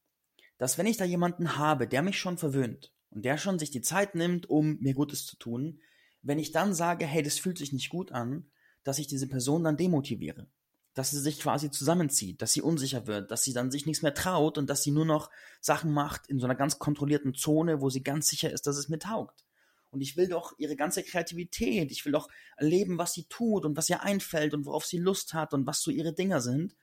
dass 0.58 0.78
wenn 0.78 0.88
ich 0.88 0.98
da 0.98 1.06
jemanden 1.06 1.58
habe, 1.58 1.88
der 1.88 2.02
mich 2.02 2.20
schon 2.20 2.38
verwöhnt 2.38 2.92
und 3.12 3.24
der 3.24 3.38
schon 3.38 3.60
sich 3.60 3.72
die 3.72 3.82
Zeit 3.82 4.16
nimmt, 4.16 4.50
um 4.50 4.78
mir 4.80 4.94
Gutes 4.94 5.26
zu 5.26 5.38
tun, 5.38 5.80
wenn 6.22 6.40
ich 6.40 6.52
dann 6.52 6.74
sage, 6.74 7.06
hey, 7.06 7.24
das 7.24 7.40
fühlt 7.40 7.58
sich 7.58 7.72
nicht 7.72 7.90
gut 7.90 8.12
an, 8.12 8.50
dass 8.84 9.00
ich 9.00 9.08
diese 9.08 9.28
Person 9.28 9.64
dann 9.64 9.78
demotiviere 9.78 10.48
dass 10.94 11.12
sie 11.12 11.20
sich 11.20 11.40
quasi 11.40 11.72
zusammenzieht, 11.72 12.42
dass 12.42 12.52
sie 12.52 12.62
unsicher 12.62 13.08
wird, 13.08 13.32
dass 13.32 13.44
sie 13.44 13.54
dann 13.54 13.72
sich 13.72 13.86
nichts 13.86 14.02
mehr 14.02 14.14
traut 14.14 14.58
und 14.58 14.70
dass 14.70 14.84
sie 14.84 14.92
nur 14.92 15.06
noch 15.06 15.30
Sachen 15.62 15.92
macht 15.92 16.28
in 16.28 16.40
so 16.40 16.46
einer 16.46 16.56
ganz 16.56 16.80
kontrollierten 16.80 17.34
Zone, 17.34 17.82
wo 17.82 17.90
sie 17.90 18.04
ganz 18.04 18.28
sicher 18.28 18.52
ist, 18.52 18.68
dass 18.68 18.78
es 18.78 18.90
mir 18.90 19.00
taugt. 19.00 19.46
Und 19.92 20.02
ich 20.02 20.18
will 20.18 20.28
doch 20.28 20.54
ihre 20.58 20.76
ganze 20.76 21.04
Kreativität, 21.04 21.92
ich 21.92 22.06
will 22.06 22.12
doch 22.12 22.30
erleben, 22.58 22.98
was 22.98 23.14
sie 23.14 23.26
tut 23.26 23.66
und 23.66 23.76
was 23.76 23.90
ihr 23.90 24.04
einfällt 24.04 24.54
und 24.54 24.66
worauf 24.66 24.86
sie 24.86 25.00
Lust 25.00 25.34
hat 25.34 25.54
und 25.54 25.66
was 25.66 25.82
so 25.82 25.90
ihre 25.90 26.14
Dinger 26.14 26.42
sind. 26.42 26.76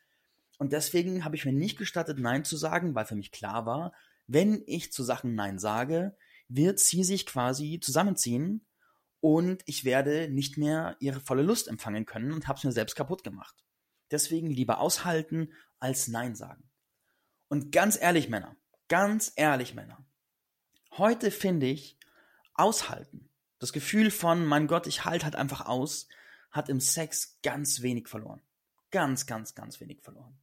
Und 0.58 0.72
deswegen 0.72 1.24
habe 1.24 1.36
ich 1.36 1.44
mir 1.44 1.52
nicht 1.52 1.78
gestattet, 1.78 2.18
Nein 2.18 2.44
zu 2.44 2.56
sagen, 2.56 2.94
weil 2.94 3.04
für 3.04 3.14
mich 3.14 3.30
klar 3.30 3.66
war, 3.66 3.92
wenn 4.26 4.62
ich 4.66 4.92
zu 4.92 5.04
Sachen 5.04 5.34
Nein 5.34 5.58
sage, 5.58 6.16
wird 6.48 6.78
sie 6.78 7.04
sich 7.04 7.26
quasi 7.26 7.78
zusammenziehen 7.80 8.66
und 9.20 9.62
ich 9.66 9.84
werde 9.84 10.28
nicht 10.28 10.56
mehr 10.56 10.96
ihre 11.00 11.20
volle 11.20 11.42
Lust 11.42 11.68
empfangen 11.68 12.06
können 12.06 12.32
und 12.32 12.48
habe 12.48 12.58
es 12.58 12.64
mir 12.64 12.72
selbst 12.72 12.96
kaputt 12.96 13.22
gemacht. 13.22 13.65
Deswegen 14.10 14.50
lieber 14.50 14.80
aushalten 14.80 15.52
als 15.78 16.08
Nein 16.08 16.34
sagen. 16.34 16.68
Und 17.48 17.72
ganz 17.72 18.00
ehrlich, 18.00 18.28
Männer, 18.28 18.56
ganz 18.88 19.32
ehrlich, 19.36 19.74
Männer, 19.74 20.04
heute 20.92 21.30
finde 21.30 21.66
ich, 21.66 21.98
aushalten, 22.54 23.30
das 23.58 23.72
Gefühl 23.72 24.10
von, 24.10 24.44
mein 24.44 24.66
Gott, 24.66 24.86
ich 24.86 25.04
halte 25.04 25.24
halt 25.24 25.36
einfach 25.36 25.66
aus, 25.66 26.08
hat 26.50 26.68
im 26.68 26.80
Sex 26.80 27.38
ganz 27.42 27.82
wenig 27.82 28.08
verloren. 28.08 28.42
Ganz, 28.90 29.26
ganz, 29.26 29.54
ganz 29.54 29.80
wenig 29.80 30.02
verloren. 30.02 30.38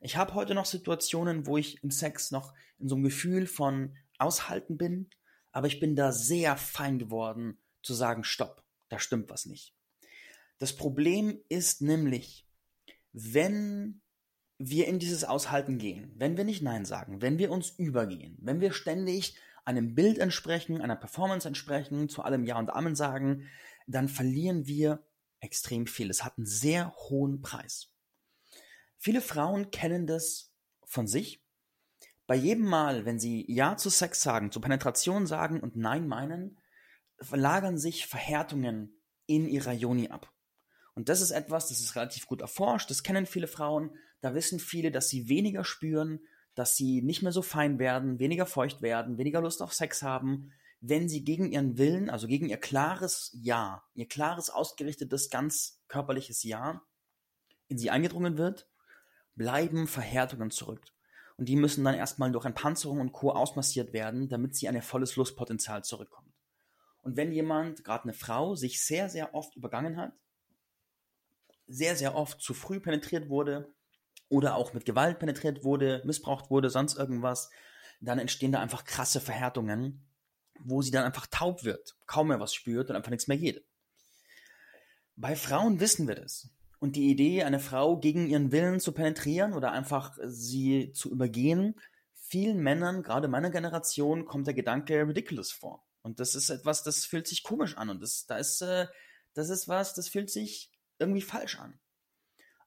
Ich 0.00 0.16
habe 0.16 0.34
heute 0.34 0.54
noch 0.54 0.66
Situationen, 0.66 1.46
wo 1.46 1.58
ich 1.58 1.82
im 1.82 1.90
Sex 1.90 2.30
noch 2.30 2.54
in 2.78 2.88
so 2.88 2.94
einem 2.94 3.04
Gefühl 3.04 3.46
von 3.46 3.96
Aushalten 4.18 4.76
bin, 4.76 5.10
aber 5.52 5.66
ich 5.66 5.78
bin 5.78 5.94
da 5.94 6.12
sehr 6.12 6.56
fein 6.56 6.98
geworden 6.98 7.58
zu 7.82 7.94
sagen, 7.94 8.24
stopp, 8.24 8.64
da 8.88 8.98
stimmt 8.98 9.30
was 9.30 9.46
nicht. 9.46 9.74
Das 10.58 10.74
Problem 10.74 11.40
ist 11.48 11.82
nämlich, 11.82 12.46
wenn 13.12 14.02
wir 14.58 14.86
in 14.86 14.98
dieses 14.98 15.24
Aushalten 15.24 15.78
gehen, 15.78 16.12
wenn 16.16 16.36
wir 16.36 16.44
nicht 16.44 16.62
Nein 16.62 16.84
sagen, 16.84 17.20
wenn 17.20 17.38
wir 17.38 17.50
uns 17.50 17.70
übergehen, 17.70 18.36
wenn 18.40 18.60
wir 18.60 18.72
ständig 18.72 19.36
einem 19.64 19.94
Bild 19.94 20.18
entsprechen, 20.18 20.80
einer 20.80 20.96
Performance 20.96 21.46
entsprechen, 21.46 22.08
zu 22.08 22.22
allem 22.22 22.44
Ja 22.44 22.58
und 22.58 22.70
Amen 22.70 22.94
sagen, 22.94 23.48
dann 23.86 24.08
verlieren 24.08 24.66
wir 24.66 25.04
extrem 25.40 25.86
viel. 25.86 26.10
Es 26.10 26.24
hat 26.24 26.38
einen 26.38 26.46
sehr 26.46 26.94
hohen 26.96 27.42
Preis. 27.42 27.92
Viele 28.98 29.20
Frauen 29.20 29.70
kennen 29.70 30.06
das 30.06 30.52
von 30.84 31.06
sich. 31.06 31.44
Bei 32.26 32.36
jedem 32.36 32.64
Mal, 32.64 33.04
wenn 33.04 33.18
sie 33.18 33.44
Ja 33.52 33.76
zu 33.76 33.90
Sex 33.90 34.22
sagen, 34.22 34.52
zu 34.52 34.60
Penetration 34.60 35.26
sagen 35.26 35.60
und 35.60 35.76
Nein 35.76 36.06
meinen, 36.06 36.60
verlagern 37.18 37.78
sich 37.78 38.06
Verhärtungen 38.06 39.00
in 39.26 39.48
ihrer 39.48 39.72
Joni 39.72 40.08
ab. 40.08 40.32
Und 40.94 41.08
das 41.08 41.20
ist 41.20 41.30
etwas, 41.30 41.68
das 41.68 41.80
ist 41.80 41.96
relativ 41.96 42.26
gut 42.26 42.40
erforscht, 42.40 42.90
das 42.90 43.02
kennen 43.02 43.26
viele 43.26 43.48
Frauen. 43.48 43.96
da 44.20 44.34
wissen 44.34 44.60
viele, 44.60 44.90
dass 44.90 45.08
sie 45.08 45.28
weniger 45.28 45.64
spüren, 45.64 46.20
dass 46.54 46.76
sie 46.76 47.02
nicht 47.02 47.22
mehr 47.22 47.32
so 47.32 47.42
fein 47.42 47.78
werden, 47.78 48.18
weniger 48.18 48.46
feucht 48.46 48.82
werden, 48.82 49.18
weniger 49.18 49.40
Lust 49.40 49.62
auf 49.62 49.72
Sex 49.72 50.02
haben, 50.02 50.52
wenn 50.80 51.08
sie 51.08 51.24
gegen 51.24 51.50
ihren 51.50 51.78
Willen, 51.78 52.10
also 52.10 52.26
gegen 52.26 52.48
ihr 52.48 52.58
klares 52.58 53.30
Ja, 53.34 53.84
ihr 53.94 54.06
klares, 54.06 54.50
ausgerichtetes, 54.50 55.30
ganz 55.30 55.80
körperliches 55.88 56.42
Ja 56.42 56.82
in 57.68 57.78
sie 57.78 57.90
eingedrungen 57.90 58.36
wird, 58.36 58.68
bleiben 59.34 59.86
Verhärtungen 59.86 60.50
zurück. 60.50 60.84
Und 61.36 61.48
die 61.48 61.56
müssen 61.56 61.84
dann 61.84 61.94
erstmal 61.94 62.30
durch 62.30 62.44
Entpanzerung 62.44 63.00
und 63.00 63.12
Co. 63.12 63.30
ausmassiert 63.30 63.92
werden, 63.92 64.28
damit 64.28 64.54
sie 64.54 64.68
an 64.68 64.74
ihr 64.74 64.82
volles 64.82 65.16
Lustpotenzial 65.16 65.82
zurückkommt. 65.82 66.32
Und 67.00 67.16
wenn 67.16 67.32
jemand, 67.32 67.82
gerade 67.82 68.04
eine 68.04 68.12
Frau, 68.12 68.54
sich 68.54 68.84
sehr, 68.84 69.08
sehr 69.08 69.34
oft 69.34 69.56
übergangen 69.56 69.96
hat, 69.96 70.12
sehr, 71.72 71.96
sehr 71.96 72.14
oft 72.14 72.40
zu 72.40 72.54
früh 72.54 72.80
penetriert 72.80 73.28
wurde 73.28 73.74
oder 74.28 74.56
auch 74.56 74.72
mit 74.74 74.84
Gewalt 74.84 75.18
penetriert 75.18 75.64
wurde, 75.64 76.02
missbraucht 76.04 76.50
wurde, 76.50 76.70
sonst 76.70 76.96
irgendwas, 76.96 77.50
dann 78.00 78.18
entstehen 78.18 78.52
da 78.52 78.60
einfach 78.60 78.84
krasse 78.84 79.20
Verhärtungen, 79.20 80.04
wo 80.60 80.82
sie 80.82 80.90
dann 80.90 81.04
einfach 81.04 81.26
taub 81.26 81.64
wird, 81.64 81.96
kaum 82.06 82.28
mehr 82.28 82.40
was 82.40 82.54
spürt 82.54 82.90
und 82.90 82.96
einfach 82.96 83.10
nichts 83.10 83.28
mehr 83.28 83.38
geht. 83.38 83.64
Bei 85.16 85.36
Frauen 85.36 85.80
wissen 85.80 86.08
wir 86.08 86.14
das. 86.14 86.50
Und 86.78 86.96
die 86.96 87.10
Idee, 87.10 87.44
eine 87.44 87.60
Frau 87.60 87.96
gegen 87.98 88.28
ihren 88.28 88.50
Willen 88.50 88.80
zu 88.80 88.92
penetrieren 88.92 89.52
oder 89.52 89.70
einfach 89.70 90.18
sie 90.24 90.92
zu 90.92 91.12
übergehen, 91.12 91.78
vielen 92.12 92.58
Männern, 92.58 93.02
gerade 93.02 93.28
meiner 93.28 93.50
Generation, 93.50 94.24
kommt 94.24 94.46
der 94.46 94.54
Gedanke 94.54 95.06
ridiculous 95.06 95.52
vor. 95.52 95.86
Und 96.02 96.18
das 96.18 96.34
ist 96.34 96.50
etwas, 96.50 96.82
das 96.82 97.04
fühlt 97.04 97.28
sich 97.28 97.44
komisch 97.44 97.76
an. 97.76 97.88
Und 97.88 98.02
das, 98.02 98.26
da 98.26 98.36
ist, 98.36 98.62
äh, 98.62 98.88
das 99.34 99.48
ist 99.48 99.68
was, 99.68 99.94
das 99.94 100.08
fühlt 100.08 100.30
sich 100.30 100.71
irgendwie 101.02 101.22
falsch 101.22 101.58
an. 101.58 101.78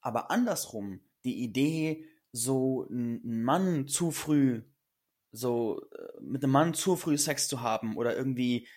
Aber 0.02 0.30
andersrum, 0.30 1.02
die 1.24 1.44
Idee, 1.44 2.06
so 2.32 2.88
einen 2.90 3.44
Mann 3.44 3.88
zu 3.88 4.12
früh, 4.12 4.62
so 5.32 5.82
äh, 5.92 6.22
mit 6.22 6.44
einem 6.44 6.52
Mann 6.52 6.74
zu 6.74 6.96
früh 6.96 7.18
Sex 7.18 7.48
zu 7.48 7.62
haben 7.62 7.98
oder 7.98 8.16
irgendwie 8.16 8.68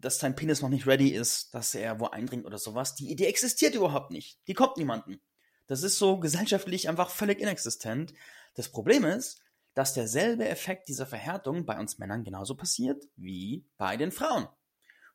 dass 0.00 0.18
sein 0.18 0.34
Penis 0.34 0.62
noch 0.62 0.68
nicht 0.68 0.86
ready 0.86 1.10
ist, 1.10 1.54
dass 1.54 1.74
er 1.74 2.00
wo 2.00 2.06
eindringt 2.06 2.46
oder 2.46 2.58
sowas. 2.58 2.94
Die 2.94 3.10
Idee 3.10 3.26
existiert 3.26 3.74
überhaupt 3.74 4.10
nicht. 4.10 4.38
Die 4.48 4.54
kommt 4.54 4.76
niemanden. 4.76 5.20
Das 5.66 5.82
ist 5.82 5.98
so 5.98 6.18
gesellschaftlich 6.18 6.88
einfach 6.88 7.10
völlig 7.10 7.38
inexistent. 7.38 8.14
Das 8.54 8.70
Problem 8.70 9.04
ist, 9.04 9.42
dass 9.74 9.94
derselbe 9.94 10.48
Effekt 10.48 10.88
dieser 10.88 11.06
Verhärtung 11.06 11.64
bei 11.64 11.78
uns 11.78 11.98
Männern 11.98 12.24
genauso 12.24 12.56
passiert 12.56 13.04
wie 13.16 13.66
bei 13.76 13.96
den 13.96 14.10
Frauen. 14.10 14.48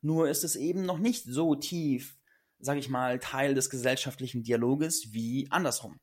Nur 0.01 0.29
ist 0.29 0.43
es 0.43 0.55
eben 0.55 0.85
noch 0.85 0.99
nicht 0.99 1.25
so 1.25 1.55
tief, 1.55 2.17
sag 2.59 2.77
ich 2.77 2.89
mal, 2.89 3.19
Teil 3.19 3.53
des 3.53 3.69
gesellschaftlichen 3.69 4.43
Dialoges 4.43 5.13
wie 5.13 5.47
andersrum. 5.51 5.99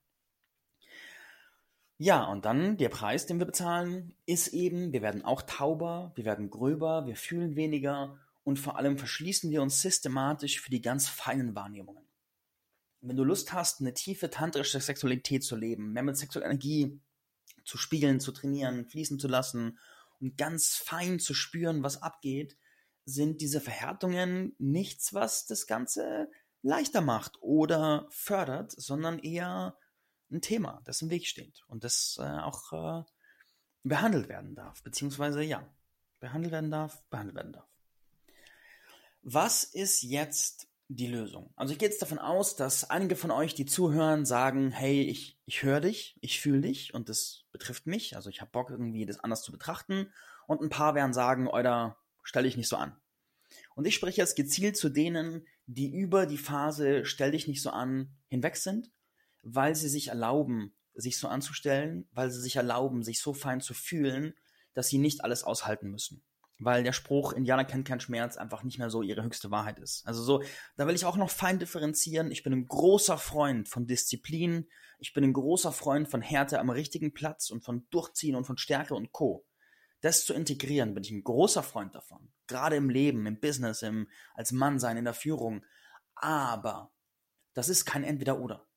Ja, 1.99 2.25
und 2.25 2.45
dann 2.45 2.79
der 2.79 2.89
Preis, 2.89 3.27
den 3.27 3.39
wir 3.39 3.47
bezahlen, 3.47 4.17
ist 4.27 4.49
eben, 4.49 4.93
wir 4.93 5.03
werden 5.03 5.25
auch 5.25 5.43
tauber, 5.43 6.13
wir 6.17 6.25
werden 6.25 6.51
gröber, 6.51 7.07
wir 7.07 7.15
fühlen 7.15 7.55
weniger 7.55 8.19
und 8.43 8.59
vor 8.59 8.77
allem 8.77 8.99
verschließen 8.99 9.51
wir 9.51 9.63
uns 9.63 9.81
systematisch 9.81 10.61
für 10.61 10.71
die 10.71 10.81
ganz 10.81 11.09
feinen 11.09 11.55
Wahrnehmungen. 11.55 12.05
Wenn 13.03 13.17
du 13.17 13.25
Lust 13.25 13.53
hast, 13.53 13.81
eine 13.81 13.95
tiefe 13.95 14.31
tantrische 14.31 14.81
Sexualität 14.81 15.45
zu 15.45 15.55
leben, 15.55 15.93
mehr 15.93 16.03
mit 16.03 16.17
sexueller 16.17 16.47
Energie 16.47 17.01
zu 17.65 17.79
spielen, 17.79 18.21
zu 18.21 18.33
trainieren, 18.33 18.87
fließen 18.87 19.19
zu 19.19 19.29
lassen 19.29 19.79
und 20.21 20.37
ganz 20.37 20.75
fein 20.75 21.19
zu 21.19 21.35
spüren, 21.35 21.83
was 21.83 22.03
abgeht, 22.03 22.57
sind 23.05 23.41
diese 23.41 23.61
Verhärtungen 23.61 24.55
nichts, 24.59 25.15
was 25.15 25.47
das 25.47 25.67
Ganze 25.67 26.29
leichter 26.62 27.00
macht 27.00 27.38
oder 27.40 28.07
fördert, 28.11 28.73
sondern 28.73 29.19
eher 29.19 29.76
ein 30.31 30.40
Thema, 30.40 30.81
das 30.85 31.02
im 31.02 31.11
Weg 31.11 31.26
steht 31.26 31.62
und 31.66 31.85
das 31.85 32.16
äh, 32.19 32.23
auch 32.23 32.73
äh, 32.73 33.04
behandelt 33.83 34.28
werden 34.28 34.54
darf, 34.54 34.83
beziehungsweise 34.83 35.42
ja, 35.42 35.69
behandelt 36.21 36.52
werden 36.52 36.71
darf, 36.71 37.02
behandelt 37.11 37.37
werden 37.37 37.52
darf. 37.52 37.69
Was 39.23 39.64
ist 39.64 40.02
jetzt 40.02 40.69
die 40.88 41.07
Lösung? 41.07 41.52
Also 41.57 41.73
ich 41.73 41.78
gehe 41.78 41.88
jetzt 41.88 42.02
davon 42.02 42.19
aus, 42.19 42.57
dass 42.57 42.90
einige 42.90 43.16
von 43.16 43.31
euch, 43.31 43.54
die 43.54 43.66
zuhören, 43.66 44.25
sagen, 44.25 44.71
hey, 44.71 45.02
ich, 45.02 45.38
ich 45.47 45.62
höre 45.62 45.81
dich, 45.81 46.16
ich 46.21 46.40
fühle 46.40 46.61
dich 46.61 46.95
und 46.95 47.09
das 47.09 47.45
betrifft 47.52 47.87
mich. 47.87 48.16
Also 48.16 48.31
ich 48.31 48.40
habe 48.40 48.50
Bock 48.50 48.71
irgendwie 48.71 49.07
das 49.07 49.21
anders 49.21 49.42
zu 49.42 49.52
betrachten. 49.52 50.12
Und 50.47 50.61
ein 50.61 50.71
paar 50.71 50.95
werden 50.95 51.12
sagen, 51.12 51.47
oder 51.47 51.99
stell 52.23 52.42
dich 52.42 52.57
nicht 52.57 52.69
so 52.69 52.76
an. 52.76 52.97
Und 53.75 53.87
ich 53.87 53.95
spreche 53.95 54.21
jetzt 54.21 54.37
gezielt 54.37 54.76
zu 54.76 54.88
denen, 54.88 55.47
die 55.75 55.91
über 55.91 56.26
die 56.26 56.38
Phase 56.38 57.05
stell 57.05 57.33
dich 57.33 57.49
nicht 57.49 57.62
so 57.62 57.71
an 57.71 58.14
hinweg 58.29 58.57
sind, 58.57 58.91
weil 59.43 59.75
sie 59.75 59.88
sich 59.88 60.09
erlauben, 60.09 60.75
sich 60.95 61.19
so 61.19 61.29
anzustellen, 61.29 62.09
weil 62.12 62.31
sie 62.31 62.41
sich 62.41 62.57
erlauben, 62.57 63.02
sich 63.02 63.21
so 63.21 63.33
fein 63.33 63.61
zu 63.61 63.75
fühlen, 63.75 64.35
dass 64.75 64.88
sie 64.88 64.99
nicht 64.99 65.25
alles 65.25 65.45
aushalten 65.45 65.91
müssen 65.91 66.23
weil 66.64 66.83
der 66.83 66.93
Spruch 66.93 67.33
Indianer 67.33 67.64
kennt 67.64 67.87
keinen 67.87 68.00
Schmerz 68.00 68.37
einfach 68.37 68.62
nicht 68.62 68.79
mehr 68.79 68.91
so 68.91 69.02
ihre 69.02 69.23
höchste 69.23 69.50
Wahrheit 69.50 69.79
ist. 69.79 70.07
Also 70.07 70.23
so, 70.23 70.43
da 70.76 70.87
will 70.87 70.95
ich 70.95 71.05
auch 71.05 71.17
noch 71.17 71.31
fein 71.31 71.59
differenzieren. 71.59 72.31
Ich 72.31 72.43
bin 72.43 72.52
ein 72.52 72.67
großer 72.67 73.19
Freund 73.19 73.69
von 73.69 73.87
Disziplin. 73.87 74.69
Ich 74.99 75.12
bin 75.12 75.25
ein 75.25 75.33
großer 75.33 75.73
Freund 75.73 76.09
von 76.09 76.23
Härte 76.23 76.61
am 76.61 76.71
richtigen 76.71 77.12
Platz 77.12 77.50
und 77.50 77.64
von 77.64 77.87
Durchziehen 77.91 78.37
und 78.37 78.45
von 78.45 78.59
Stärke 78.59 78.95
und 78.95 79.12
Co. 79.12 79.45
Das 80.00 80.25
zu 80.25 80.35
integrieren, 80.35 80.95
bin 80.95 81.05
ich 81.05 81.11
ein 81.11 81.25
großer 81.25 81.62
Freund 81.62 81.95
davon. 81.95 82.33
Gerade 82.53 82.77
im 82.77 82.91
Leben, 82.91 83.25
im 83.25 83.41
Business, 83.41 83.81
im, 83.81 84.09
als 84.35 84.53
Mann 84.53 84.79
sein, 84.79 84.99
in 84.99 85.07
der 85.07 85.15
Führung. 85.15 85.65
Aber 86.15 86.93
das 87.55 87.71
ist 87.71 87.87
kein 87.87 88.05
Entweder-Oder, 88.05 88.69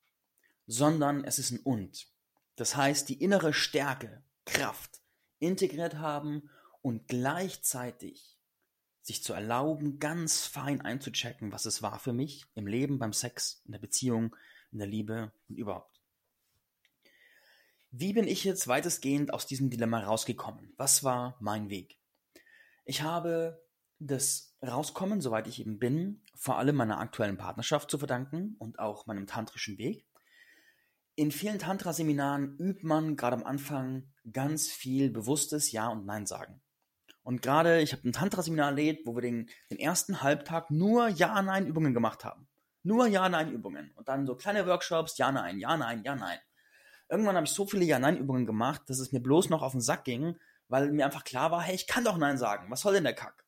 sondern 0.65 1.25
es 1.25 1.39
ist 1.39 1.51
ein 1.51 1.59
Und. 1.59 2.07
Das 2.55 2.77
heißt, 2.77 3.09
die 3.09 3.21
innere 3.21 3.51
Stärke, 3.51 4.23
Kraft 4.45 5.01
integriert 5.39 5.95
haben 5.95 6.49
und 6.81 7.09
gleichzeitig 7.09 8.39
sich 9.01 9.21
zu 9.21 9.33
erlauben, 9.33 9.99
ganz 9.99 10.45
fein 10.45 10.79
einzuchecken, 10.79 11.51
was 11.51 11.65
es 11.65 11.81
war 11.81 11.99
für 11.99 12.13
mich 12.13 12.45
im 12.55 12.65
Leben, 12.65 12.97
beim 12.97 13.11
Sex, 13.11 13.61
in 13.65 13.73
der 13.73 13.79
Beziehung, 13.79 14.37
in 14.71 14.77
der 14.79 14.87
Liebe 14.87 15.33
und 15.49 15.57
überhaupt. 15.57 15.99
Wie 17.91 18.13
bin 18.13 18.25
ich 18.25 18.45
jetzt 18.45 18.69
weitestgehend 18.69 19.33
aus 19.33 19.45
diesem 19.45 19.69
Dilemma 19.69 19.99
rausgekommen? 19.99 20.73
Was 20.77 21.03
war 21.03 21.37
mein 21.41 21.69
Weg? 21.69 21.99
Ich 22.85 23.01
habe 23.01 23.64
das 23.99 24.55
Rauskommen, 24.65 25.21
soweit 25.21 25.47
ich 25.47 25.61
eben 25.61 25.79
bin, 25.79 26.21
vor 26.35 26.57
allem 26.57 26.75
meiner 26.75 26.99
aktuellen 26.99 27.37
Partnerschaft 27.37 27.89
zu 27.89 27.97
verdanken 27.97 28.55
und 28.59 28.79
auch 28.79 29.05
meinem 29.05 29.27
tantrischen 29.27 29.77
Weg. 29.77 30.05
In 31.15 31.31
vielen 31.31 31.59
Tantra-Seminaren 31.59 32.57
übt 32.57 32.85
man 32.85 33.15
gerade 33.15 33.37
am 33.37 33.45
Anfang 33.45 34.11
ganz 34.33 34.67
viel 34.67 35.09
bewusstes 35.09 35.71
Ja 35.71 35.87
und 35.87 36.05
Nein 36.05 36.25
sagen. 36.25 36.61
Und 37.23 37.41
gerade, 37.41 37.81
ich 37.81 37.93
habe 37.93 38.07
ein 38.07 38.11
Tantra-Seminar 38.11 38.67
erlebt, 38.67 39.07
wo 39.07 39.15
wir 39.15 39.21
den, 39.21 39.49
den 39.69 39.79
ersten 39.79 40.21
Halbtag 40.21 40.69
nur 40.71 41.07
Ja-Nein-Übungen 41.07 41.93
gemacht 41.93 42.25
haben. 42.25 42.47
Nur 42.83 43.07
Ja-Nein-Übungen. 43.07 43.91
Und 43.95 44.09
dann 44.09 44.27
so 44.27 44.35
kleine 44.35 44.67
Workshops, 44.67 45.17
Ja-Nein, 45.17 45.57
Ja-Nein, 45.57 46.03
Ja-Nein. 46.03 46.37
Irgendwann 47.09 47.35
habe 47.35 47.45
ich 47.45 47.53
so 47.53 47.65
viele 47.65 47.85
Ja-Nein-Übungen 47.85 48.45
gemacht, 48.45 48.81
dass 48.87 48.99
es 48.99 49.11
mir 49.11 49.21
bloß 49.21 49.49
noch 49.49 49.63
auf 49.63 49.71
den 49.71 49.81
Sack 49.81 50.03
ging, 50.03 50.37
weil 50.67 50.91
mir 50.91 51.05
einfach 51.05 51.23
klar 51.23 51.49
war, 51.49 51.61
hey, 51.61 51.75
ich 51.75 51.87
kann 51.87 52.03
doch 52.03 52.17
Nein 52.17 52.37
sagen. 52.37 52.69
Was 52.69 52.81
soll 52.81 52.93
denn 52.93 53.05
der 53.05 53.15
Kack? 53.15 53.44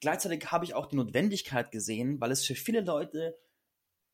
Gleichzeitig 0.00 0.50
habe 0.50 0.64
ich 0.64 0.74
auch 0.74 0.86
die 0.86 0.96
Notwendigkeit 0.96 1.70
gesehen, 1.70 2.20
weil 2.20 2.30
es 2.30 2.44
für 2.44 2.54
viele 2.54 2.80
Leute, 2.80 3.36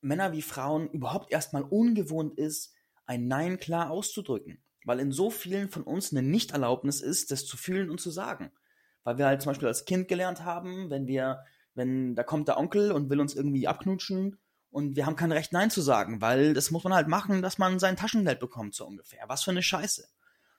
Männer 0.00 0.32
wie 0.32 0.42
Frauen, 0.42 0.88
überhaupt 0.90 1.32
erstmal 1.32 1.62
ungewohnt 1.62 2.38
ist, 2.38 2.72
ein 3.06 3.28
Nein 3.28 3.58
klar 3.58 3.90
auszudrücken. 3.90 4.62
Weil 4.84 5.00
in 5.00 5.12
so 5.12 5.30
vielen 5.30 5.68
von 5.70 5.82
uns 5.82 6.12
eine 6.12 6.22
Nichterlaubnis 6.22 7.00
ist, 7.00 7.30
das 7.30 7.46
zu 7.46 7.56
fühlen 7.56 7.90
und 7.90 8.00
zu 8.00 8.10
sagen 8.10 8.50
weil 9.04 9.18
wir 9.18 9.26
halt 9.26 9.42
zum 9.42 9.50
Beispiel 9.50 9.68
als 9.68 9.84
Kind 9.84 10.08
gelernt 10.08 10.44
haben, 10.44 10.90
wenn 10.90 11.06
wir, 11.06 11.44
wenn 11.74 12.14
da 12.14 12.24
kommt 12.24 12.48
der 12.48 12.58
Onkel 12.58 12.90
und 12.90 13.10
will 13.10 13.20
uns 13.20 13.34
irgendwie 13.34 13.68
abknutschen 13.68 14.38
und 14.70 14.96
wir 14.96 15.06
haben 15.06 15.16
kein 15.16 15.30
Recht 15.30 15.52
Nein 15.52 15.70
zu 15.70 15.82
sagen, 15.82 16.20
weil 16.20 16.54
das 16.54 16.70
muss 16.70 16.84
man 16.84 16.94
halt 16.94 17.06
machen, 17.06 17.42
dass 17.42 17.58
man 17.58 17.78
sein 17.78 17.96
Taschengeld 17.96 18.40
bekommt, 18.40 18.74
so 18.74 18.86
ungefähr. 18.86 19.24
Was 19.28 19.44
für 19.44 19.52
eine 19.52 19.62
Scheiße. 19.62 20.08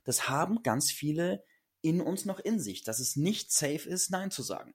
Das 0.05 0.29
haben 0.29 0.63
ganz 0.63 0.91
viele 0.91 1.43
in 1.81 2.01
uns 2.01 2.25
noch 2.25 2.39
in 2.39 2.59
sich, 2.59 2.83
dass 2.83 2.99
es 2.99 3.15
nicht 3.15 3.51
safe 3.51 3.89
ist, 3.89 4.11
Nein 4.11 4.31
zu 4.31 4.43
sagen. 4.43 4.73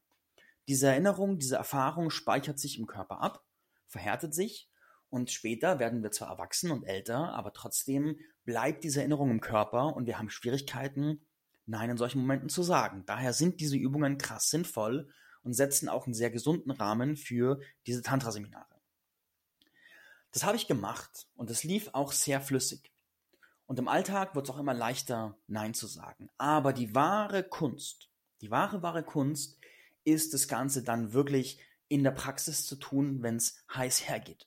Diese 0.70 0.86
Erinnerung, 0.86 1.40
diese 1.40 1.56
Erfahrung 1.56 2.10
speichert 2.10 2.60
sich 2.60 2.78
im 2.78 2.86
Körper 2.86 3.20
ab, 3.20 3.44
verhärtet 3.88 4.32
sich 4.32 4.70
und 5.08 5.32
später 5.32 5.80
werden 5.80 6.04
wir 6.04 6.12
zwar 6.12 6.28
erwachsen 6.28 6.70
und 6.70 6.84
älter, 6.84 7.34
aber 7.34 7.52
trotzdem 7.52 8.20
bleibt 8.44 8.84
diese 8.84 9.00
Erinnerung 9.00 9.32
im 9.32 9.40
Körper 9.40 9.96
und 9.96 10.06
wir 10.06 10.16
haben 10.16 10.30
Schwierigkeiten, 10.30 11.26
Nein 11.66 11.90
in 11.90 11.96
solchen 11.96 12.20
Momenten 12.20 12.48
zu 12.48 12.62
sagen. 12.62 13.02
Daher 13.06 13.32
sind 13.32 13.60
diese 13.60 13.76
Übungen 13.76 14.16
krass 14.16 14.48
sinnvoll 14.48 15.12
und 15.42 15.54
setzen 15.54 15.88
auch 15.88 16.06
einen 16.06 16.14
sehr 16.14 16.30
gesunden 16.30 16.70
Rahmen 16.70 17.16
für 17.16 17.58
diese 17.88 18.02
Tantra-Seminare. 18.02 18.80
Das 20.30 20.44
habe 20.44 20.56
ich 20.56 20.68
gemacht 20.68 21.26
und 21.34 21.50
es 21.50 21.64
lief 21.64 21.90
auch 21.94 22.12
sehr 22.12 22.40
flüssig. 22.40 22.92
Und 23.66 23.80
im 23.80 23.88
Alltag 23.88 24.36
wird 24.36 24.46
es 24.46 24.54
auch 24.54 24.60
immer 24.60 24.74
leichter, 24.74 25.36
Nein 25.48 25.74
zu 25.74 25.88
sagen. 25.88 26.30
Aber 26.38 26.72
die 26.72 26.94
wahre 26.94 27.42
Kunst, 27.42 28.08
die 28.40 28.52
wahre, 28.52 28.82
wahre 28.84 29.02
Kunst 29.02 29.59
ist 30.04 30.34
das 30.34 30.48
Ganze 30.48 30.82
dann 30.82 31.12
wirklich 31.12 31.60
in 31.88 32.04
der 32.04 32.12
Praxis 32.12 32.66
zu 32.66 32.76
tun, 32.76 33.22
wenn 33.22 33.36
es 33.36 33.64
heiß 33.74 34.08
hergeht. 34.08 34.46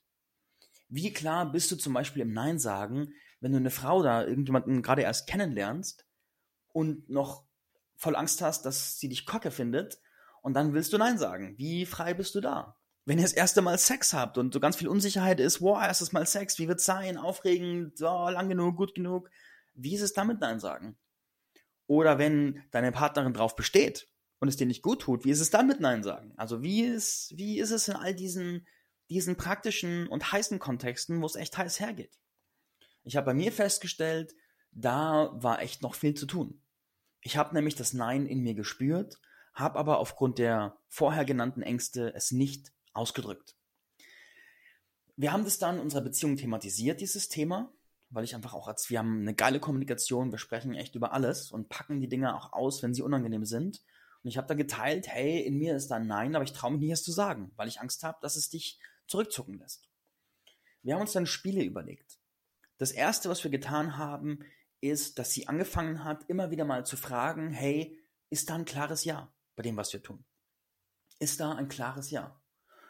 Wie 0.90 1.12
klar 1.12 1.52
bist 1.52 1.72
du 1.72 1.76
zum 1.76 1.94
Beispiel 1.94 2.22
im 2.22 2.34
Nein 2.34 2.60
sagen, 2.60 3.14
wenn 3.40 3.52
du 3.52 3.58
eine 3.58 3.72
Frau 3.72 4.04
da 4.04 4.24
irgendjemanden 4.24 4.82
gerade 4.82 5.02
erst 5.02 5.28
kennenlernst 5.28 6.06
und 6.70 7.10
noch 7.10 7.46
voll 7.96 8.16
Angst 8.16 8.42
hast, 8.42 8.66
dass 8.66 9.00
sie 9.00 9.10
dich 9.10 9.26
kocke 9.26 9.52
findet 9.52 10.00
und 10.42 10.54
dann 10.54 10.74
willst 10.74 10.94
du 10.94 10.98
Nein 10.98 11.18
sagen. 11.18 11.58
Wie 11.58 11.86
frei 11.86 12.14
bist 12.14 12.36
du 12.36 12.42
da? 12.42 12.78
Wenn 13.06 13.18
ihr 13.18 13.24
das 13.24 13.34
erste 13.34 13.62
Mal 13.62 13.78
Sex 13.78 14.14
habt 14.14 14.38
und 14.38 14.54
so 14.54 14.62
ganz 14.62 14.78
viel 14.78 14.88
Unsicherheit 14.88 15.40
ist, 15.42 15.62
wow, 15.62 15.82
erstes 15.82 16.14
Mal 16.14 16.26
Sex, 16.26 16.58
wie 16.60 16.70
wird's 16.70 16.86
sein? 16.86 17.18
Aufregend, 17.18 18.02
oh, 18.02 18.30
lang 18.30 18.48
genug, 18.48 18.78
gut 18.78 18.96
genug. 18.96 19.30
Wie 19.74 19.96
ist 19.96 20.02
es 20.02 20.14
damit 20.14 20.40
Nein 20.40 20.60
sagen? 20.60 20.98
Oder 21.88 22.18
wenn 22.18 22.64
deine 22.72 22.94
Partnerin 22.94 23.34
drauf 23.34 23.56
besteht 23.58 24.08
und 24.44 24.50
es 24.50 24.58
dir 24.58 24.68
nicht 24.68 24.82
gut 24.82 25.04
tut, 25.04 25.24
wie 25.24 25.32
ist 25.32 25.40
es 25.40 25.52
dann 25.52 25.68
mit 25.68 25.80
Nein 25.80 26.04
sagen? 26.04 26.34
Also 26.36 26.62
wie 26.62 26.84
ist, 26.84 27.32
wie 27.38 27.60
ist 27.60 27.72
es 27.72 27.88
in 27.88 27.96
all 27.96 28.14
diesen, 28.14 28.68
diesen 29.10 29.38
praktischen 29.38 30.06
und 30.10 30.34
heißen 30.34 30.60
Kontexten, 30.60 31.22
wo 31.22 31.26
es 31.26 31.38
echt 31.38 31.58
heiß 31.58 31.80
hergeht? 31.80 32.20
Ich 33.06 33.16
habe 33.16 33.28
bei 33.28 33.34
mir 33.34 33.54
festgestellt, 33.54 34.36
da 34.74 35.32
war 35.36 35.62
echt 35.62 35.82
noch 35.82 35.96
viel 35.96 36.14
zu 36.14 36.26
tun. 36.26 36.62
Ich 37.22 37.38
habe 37.38 37.56
nämlich 37.56 37.76
das 37.76 37.94
Nein 37.94 38.26
in 38.26 38.42
mir 38.42 38.54
gespürt, 38.54 39.18
habe 39.54 39.80
aber 39.80 40.00
aufgrund 40.00 40.40
der 40.40 40.76
vorher 40.90 41.24
genannten 41.24 41.62
Ängste 41.62 42.14
es 42.14 42.34
nicht 42.34 42.74
ausgedrückt. 42.92 43.56
Wir 45.16 45.32
haben 45.32 45.46
das 45.46 45.58
dann 45.58 45.76
in 45.76 45.84
unserer 45.84 46.02
Beziehung 46.02 46.36
thematisiert, 46.36 47.00
dieses 47.00 47.30
Thema, 47.30 47.72
weil 48.10 48.26
ich 48.26 48.36
einfach 48.36 48.54
auch 48.54 48.68
als, 48.68 48.90
wir 48.90 49.00
haben 49.00 49.22
eine 49.22 49.36
geile 49.36 49.62
Kommunikation, 49.62 50.32
wir 50.32 50.38
sprechen 50.38 50.74
echt 50.74 50.96
über 50.96 51.14
alles 51.14 51.50
und 51.50 51.70
packen 51.70 52.02
die 52.02 52.10
Dinge 52.10 52.36
auch 52.36 52.52
aus, 52.52 52.84
wenn 52.84 52.94
sie 52.94 53.04
unangenehm 53.04 53.46
sind. 53.46 53.82
Und 54.24 54.30
ich 54.30 54.38
habe 54.38 54.48
da 54.48 54.54
geteilt, 54.54 55.08
hey, 55.08 55.42
in 55.42 55.58
mir 55.58 55.76
ist 55.76 55.90
da 55.90 55.96
ein 55.96 56.08
Nein, 56.08 56.36
aber 56.36 56.46
ich 56.46 56.54
traue 56.54 56.72
mich 56.72 56.80
nicht, 56.80 56.94
es 56.94 57.04
zu 57.04 57.12
sagen, 57.12 57.52
weil 57.56 57.68
ich 57.68 57.82
Angst 57.82 58.04
habe, 58.04 58.18
dass 58.22 58.36
es 58.36 58.50
dich 58.50 58.80
zurückzucken 59.08 59.60
lässt. 59.60 59.90
Wir 60.82 60.94
haben 60.94 61.02
uns 61.02 61.12
dann 61.12 61.26
Spiele 61.26 61.64
überlegt. 61.64 62.20
Das 62.78 62.92
erste, 62.92 63.30
was 63.30 63.44
wir 63.44 63.52
getan 63.52 63.98
haben, 63.98 64.40
ist, 64.82 65.20
dass 65.20 65.32
sie 65.32 65.48
angefangen 65.48 66.04
hat, 66.04 66.30
immer 66.30 66.52
wieder 66.52 66.66
mal 66.66 66.86
zu 66.86 66.98
fragen, 66.98 67.52
hey, 67.52 68.00
ist 68.30 68.50
da 68.50 68.56
ein 68.56 68.66
klares 68.66 69.04
Ja 69.06 69.34
bei 69.56 69.64
dem, 69.64 69.78
was 69.78 69.94
wir 69.94 70.02
tun? 70.02 70.26
Ist 71.20 71.40
da 71.40 71.54
ein 71.54 71.70
klares 71.70 72.10
Ja? 72.12 72.42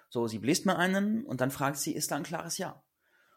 So, 0.10 0.28
sie 0.28 0.40
bläst 0.40 0.66
mir 0.66 0.78
einen 0.78 1.26
und 1.26 1.42
dann 1.42 1.52
fragt 1.52 1.78
sie, 1.78 1.94
ist 1.94 2.12
da 2.12 2.16
ein 2.16 2.24
klares 2.24 2.58
Ja? 2.58 2.84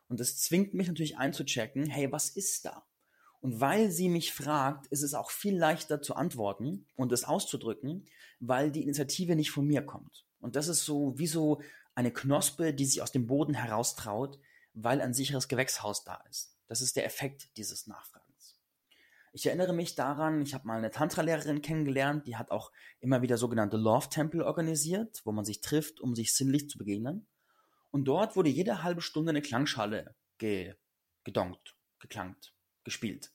Und 0.09 0.21
das 0.21 0.39
zwingt 0.39 0.73
mich 0.73 0.89
natürlich 0.89 1.19
einzuchecken, 1.19 1.87
hey, 1.87 2.13
was 2.13 2.31
ist 2.31 2.65
da? 2.65 2.86
Und 3.47 3.61
weil 3.61 3.93
sie 3.93 4.09
mich 4.09 4.35
fragt, 4.35 4.89
ist 4.89 5.05
es 5.05 5.15
auch 5.15 5.31
viel 5.31 5.57
leichter 5.57 6.03
zu 6.03 6.17
antworten 6.17 6.85
und 6.97 7.13
es 7.13 7.23
auszudrücken, 7.23 8.05
weil 8.41 8.73
die 8.73 8.83
Initiative 8.83 9.37
nicht 9.37 9.53
von 9.53 9.69
mir 9.69 9.87
kommt. 9.87 10.27
Und 10.41 10.57
das 10.57 10.67
ist 10.67 10.85
so 10.85 11.17
wie 11.17 11.29
so 11.29 11.61
eine 11.95 12.11
Knospe, 12.11 12.75
die 12.75 12.85
sich 12.85 13.03
aus 13.03 13.13
dem 13.13 13.29
Boden 13.29 13.55
heraustraut, 13.55 14.41
weil 14.75 15.01
ein 15.01 15.15
sicheres 15.15 15.47
Gewächshaus 15.47 16.03
da 16.03 16.21
ist. 16.29 16.57
Das 16.67 16.81
ist 16.81 16.97
der 16.97 17.07
Effekt 17.07 17.57
dieses 17.57 17.87
Nachfragens. 17.87 18.59
Ich 19.33 19.47
erinnere 19.47 19.75
mich 19.75 19.95
daran, 19.95 20.43
ich 20.43 20.53
habe 20.53 20.67
mal 20.67 20.79
eine 20.79 20.91
Tantra-Lehrerin 20.91 21.63
kennengelernt, 21.63 22.27
die 22.27 22.35
hat 22.35 22.51
auch 22.51 22.73
immer 22.99 23.23
wieder 23.23 23.39
sogenannte 23.39 23.77
Love-Tempel 23.77 24.43
organisiert, 24.43 25.21
wo 25.23 25.31
man 25.31 25.45
sich 25.45 25.61
trifft, 25.61 26.01
um 26.01 26.17
sich 26.17 26.35
sinnlich 26.35 26.69
zu 26.69 26.79
begegnen. 26.79 27.29
Und 27.93 28.07
dort 28.07 28.35
wurde 28.35 28.51
jede 28.51 28.83
halbe 28.83 29.03
Stunde 29.03 29.31
eine 29.31 29.41
Klangschale 29.41 30.17
ge 30.39 30.75
gedonkt, 31.23 31.77
geklangt, 32.01 32.53
gespielt. 32.83 33.31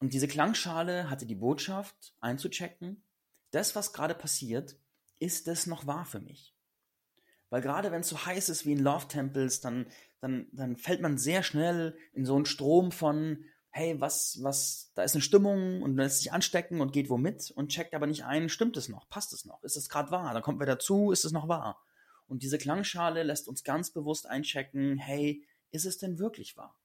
Und 0.00 0.12
diese 0.12 0.28
Klangschale 0.28 1.10
hatte 1.10 1.26
die 1.26 1.34
Botschaft 1.34 2.14
einzuchecken, 2.20 3.02
das, 3.50 3.74
was 3.74 3.92
gerade 3.92 4.14
passiert, 4.14 4.76
ist 5.18 5.48
das 5.48 5.66
noch 5.66 5.86
wahr 5.86 6.04
für 6.04 6.20
mich? 6.20 6.54
Weil 7.50 7.62
gerade 7.62 7.90
wenn 7.90 8.02
es 8.02 8.08
so 8.08 8.26
heiß 8.26 8.48
ist 8.50 8.66
wie 8.66 8.72
in 8.72 8.78
Love 8.78 9.08
Temples, 9.08 9.60
dann, 9.60 9.86
dann, 10.20 10.48
dann 10.52 10.76
fällt 10.76 11.00
man 11.00 11.18
sehr 11.18 11.42
schnell 11.42 11.96
in 12.12 12.26
so 12.26 12.36
einen 12.36 12.44
Strom 12.44 12.92
von, 12.92 13.44
hey, 13.70 14.00
was, 14.00 14.38
was, 14.42 14.92
da 14.94 15.02
ist 15.02 15.14
eine 15.14 15.22
Stimmung 15.22 15.82
und 15.82 15.96
lässt 15.96 16.18
sich 16.18 16.32
anstecken 16.32 16.80
und 16.80 16.92
geht 16.92 17.10
womit 17.10 17.50
und 17.50 17.68
checkt 17.70 17.94
aber 17.94 18.06
nicht 18.06 18.24
ein, 18.24 18.48
stimmt 18.48 18.76
es 18.76 18.88
noch, 18.88 19.08
passt 19.08 19.32
es 19.32 19.44
noch, 19.44 19.62
ist 19.62 19.76
es 19.76 19.88
gerade 19.88 20.10
wahr, 20.10 20.32
dann 20.34 20.42
kommt 20.42 20.58
wer 20.58 20.66
dazu, 20.66 21.10
ist 21.10 21.24
es 21.24 21.32
noch 21.32 21.48
wahr. 21.48 21.82
Und 22.26 22.42
diese 22.42 22.58
Klangschale 22.58 23.22
lässt 23.22 23.48
uns 23.48 23.64
ganz 23.64 23.90
bewusst 23.90 24.26
einchecken, 24.26 24.98
hey, 24.98 25.42
ist 25.70 25.86
es 25.86 25.96
denn 25.98 26.18
wirklich 26.18 26.56
wahr? 26.56 26.78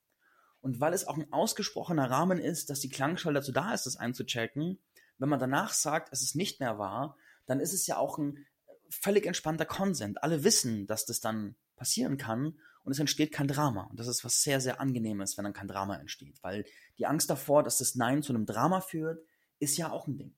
Und 0.63 0.79
weil 0.79 0.93
es 0.93 1.05
auch 1.05 1.17
ein 1.17 1.31
ausgesprochener 1.33 2.09
Rahmen 2.09 2.39
ist, 2.39 2.69
dass 2.69 2.79
die 2.79 2.89
Klangschale 2.89 3.35
dazu 3.35 3.51
da 3.51 3.73
ist, 3.73 3.85
das 3.85 3.97
einzuchecken, 3.97 4.79
wenn 5.17 5.27
man 5.27 5.39
danach 5.39 5.73
sagt, 5.73 6.07
es 6.13 6.21
ist 6.21 6.37
nicht 6.37 6.61
mehr 6.61 6.79
wahr, 6.79 7.17
dann 7.45 7.59
ist 7.59 7.73
es 7.73 7.85
ja 7.85 7.97
auch 7.97 8.17
ein 8.17 8.45
völlig 8.89 9.25
entspannter 9.25 9.65
Konsent. 9.65 10.23
Alle 10.23 10.45
wissen, 10.45 10.87
dass 10.87 11.05
das 11.05 11.19
dann 11.19 11.55
passieren 11.75 12.17
kann 12.17 12.57
und 12.85 12.93
es 12.93 12.99
entsteht 12.99 13.33
kein 13.33 13.49
Drama. 13.49 13.83
Und 13.89 13.99
das 13.99 14.07
ist 14.07 14.23
was 14.23 14.41
sehr, 14.41 14.61
sehr 14.61 14.79
angenehmes, 14.79 15.37
wenn 15.37 15.43
dann 15.43 15.51
kein 15.51 15.67
Drama 15.67 15.97
entsteht. 15.97 16.41
Weil 16.41 16.63
die 16.97 17.07
Angst 17.07 17.29
davor, 17.29 17.61
dass 17.61 17.79
das 17.79 17.95
Nein 17.95 18.23
zu 18.23 18.31
einem 18.33 18.45
Drama 18.45 18.79
führt, 18.79 19.21
ist 19.59 19.75
ja 19.75 19.91
auch 19.91 20.07
ein 20.07 20.17
Ding. 20.17 20.33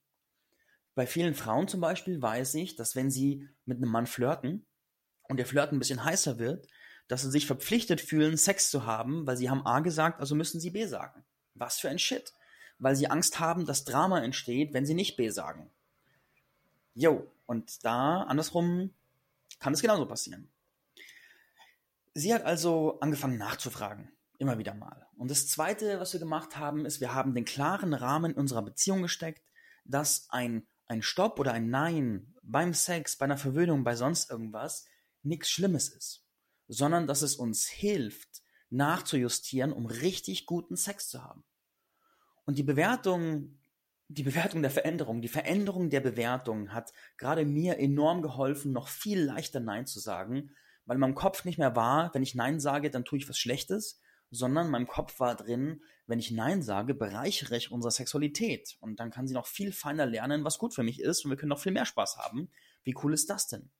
Bei 0.95 1.05
vielen 1.05 1.35
Frauen 1.35 1.67
zum 1.67 1.81
Beispiel 1.81 2.19
weiß 2.19 2.55
ich, 2.55 2.75
dass 2.75 2.95
wenn 2.95 3.11
sie 3.11 3.47
mit 3.65 3.77
einem 3.77 3.91
Mann 3.91 4.07
flirten 4.07 4.65
und 5.21 5.37
der 5.37 5.45
Flirt 5.45 5.71
ein 5.71 5.77
bisschen 5.77 6.03
heißer 6.03 6.39
wird, 6.39 6.67
dass 7.07 7.21
sie 7.21 7.31
sich 7.31 7.45
verpflichtet 7.45 8.01
fühlen, 8.01 8.37
Sex 8.37 8.69
zu 8.69 8.85
haben, 8.85 9.27
weil 9.27 9.37
sie 9.37 9.49
haben 9.49 9.65
A 9.65 9.79
gesagt, 9.79 10.19
also 10.19 10.35
müssen 10.35 10.59
sie 10.59 10.71
B 10.71 10.85
sagen. 10.85 11.23
Was 11.53 11.79
für 11.79 11.89
ein 11.89 11.99
Shit. 11.99 12.33
Weil 12.79 12.95
sie 12.95 13.09
Angst 13.09 13.39
haben, 13.39 13.65
dass 13.65 13.85
Drama 13.85 14.19
entsteht, 14.21 14.73
wenn 14.73 14.85
sie 14.85 14.95
nicht 14.95 15.15
B 15.15 15.29
sagen. 15.29 15.69
Jo, 16.93 17.31
und 17.45 17.85
da, 17.85 18.23
andersrum, 18.23 18.91
kann 19.59 19.73
es 19.73 19.81
genauso 19.81 20.05
passieren. 20.05 20.49
Sie 22.13 22.33
hat 22.33 22.43
also 22.43 22.99
angefangen 22.99 23.37
nachzufragen. 23.37 24.11
Immer 24.37 24.57
wieder 24.57 24.73
mal. 24.73 25.05
Und 25.17 25.31
das 25.31 25.47
zweite, 25.47 25.99
was 25.99 26.13
wir 26.13 26.19
gemacht 26.19 26.57
haben, 26.57 26.85
ist, 26.85 26.99
wir 26.99 27.13
haben 27.13 27.33
den 27.33 27.45
klaren 27.45 27.93
Rahmen 27.93 28.33
unserer 28.33 28.61
Beziehung 28.61 29.01
gesteckt, 29.01 29.43
dass 29.85 30.27
ein, 30.29 30.67
ein 30.87 31.01
Stopp 31.01 31.39
oder 31.39 31.53
ein 31.53 31.69
Nein 31.69 32.33
beim 32.41 32.73
Sex, 32.73 33.15
bei 33.15 33.25
einer 33.25 33.37
Verwöhnung, 33.37 33.83
bei 33.83 33.95
sonst 33.95 34.29
irgendwas 34.29 34.85
nichts 35.23 35.49
Schlimmes 35.49 35.89
ist, 35.89 36.24
sondern 36.67 37.07
dass 37.07 37.21
es 37.21 37.35
uns 37.35 37.67
hilft, 37.67 38.43
nachzujustieren, 38.69 39.71
um 39.71 39.85
richtig 39.85 40.45
guten 40.45 40.75
Sex 40.75 41.09
zu 41.09 41.23
haben. 41.23 41.43
Und 42.45 42.57
die 42.57 42.63
Bewertung 42.63 43.57
die 44.07 44.23
Bewertung 44.23 44.61
der 44.61 44.71
Veränderung, 44.71 45.21
die 45.21 45.27
Veränderung 45.27 45.89
der 45.89 45.99
Bewertung 45.99 46.73
hat 46.73 46.93
gerade 47.17 47.45
mir 47.45 47.79
enorm 47.79 48.21
geholfen, 48.21 48.71
noch 48.71 48.87
viel 48.87 49.19
leichter 49.19 49.59
Nein 49.59 49.87
zu 49.87 49.99
sagen, 49.99 50.51
weil 50.85 50.95
in 50.95 51.01
meinem 51.01 51.15
Kopf 51.15 51.43
nicht 51.43 51.57
mehr 51.57 51.75
war, 51.75 52.13
wenn 52.13 52.21
ich 52.21 52.35
Nein 52.35 52.59
sage, 52.59 52.91
dann 52.91 53.05
tue 53.05 53.17
ich 53.17 53.27
was 53.27 53.39
Schlechtes, 53.39 53.99
sondern 54.29 54.67
in 54.67 54.71
meinem 54.71 54.87
Kopf 54.87 55.19
war 55.19 55.35
drin, 55.35 55.81
wenn 56.05 56.19
ich 56.19 56.29
Nein 56.29 56.61
sage, 56.61 56.93
bereichere 56.93 57.57
ich 57.57 57.71
unsere 57.71 57.91
Sexualität 57.91 58.77
und 58.79 58.99
dann 58.99 59.09
kann 59.09 59.27
sie 59.27 59.33
noch 59.33 59.47
viel 59.47 59.71
feiner 59.71 60.05
lernen, 60.05 60.43
was 60.43 60.59
gut 60.59 60.75
für 60.75 60.83
mich 60.83 61.01
ist 61.01 61.25
und 61.25 61.31
wir 61.31 61.37
können 61.37 61.49
noch 61.49 61.59
viel 61.59 61.71
mehr 61.71 61.85
Spaß 61.85 62.17
haben. 62.17 62.51
Wie 62.83 62.95
cool 63.01 63.13
ist 63.13 63.29
das 63.31 63.47
denn? 63.47 63.71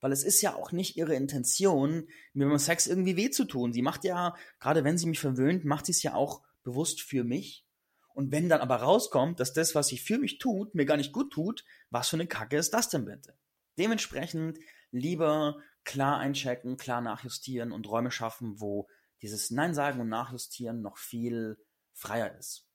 Weil 0.00 0.12
es 0.12 0.24
ist 0.24 0.40
ja 0.40 0.54
auch 0.54 0.72
nicht 0.72 0.96
ihre 0.96 1.14
Intention, 1.14 2.08
mir 2.32 2.48
beim 2.48 2.58
Sex 2.58 2.86
irgendwie 2.86 3.16
weh 3.16 3.30
zu 3.30 3.44
tun. 3.44 3.72
Sie 3.72 3.82
macht 3.82 4.04
ja, 4.04 4.34
gerade 4.58 4.84
wenn 4.84 4.98
sie 4.98 5.06
mich 5.06 5.20
verwöhnt, 5.20 5.64
macht 5.64 5.86
sie 5.86 5.92
es 5.92 6.02
ja 6.02 6.14
auch 6.14 6.42
bewusst 6.62 7.02
für 7.02 7.24
mich 7.24 7.66
und 8.14 8.32
wenn 8.32 8.48
dann 8.48 8.60
aber 8.60 8.76
rauskommt, 8.76 9.40
dass 9.40 9.52
das, 9.52 9.74
was 9.74 9.88
sie 9.88 9.98
für 9.98 10.18
mich 10.18 10.38
tut, 10.38 10.74
mir 10.74 10.84
gar 10.84 10.96
nicht 10.96 11.12
gut 11.12 11.32
tut, 11.32 11.64
was 11.90 12.08
für 12.08 12.16
eine 12.16 12.26
Kacke 12.26 12.56
ist 12.56 12.74
das 12.74 12.88
denn 12.88 13.04
bitte? 13.04 13.34
Dementsprechend 13.78 14.58
lieber 14.90 15.58
klar 15.84 16.18
einchecken, 16.18 16.76
klar 16.76 17.00
nachjustieren 17.00 17.72
und 17.72 17.88
Räume 17.88 18.10
schaffen, 18.10 18.60
wo 18.60 18.88
dieses 19.22 19.50
Nein 19.50 19.74
sagen 19.74 20.00
und 20.00 20.08
Nachjustieren 20.08 20.82
noch 20.82 20.98
viel 20.98 21.58
freier 21.94 22.36
ist. 22.36 22.66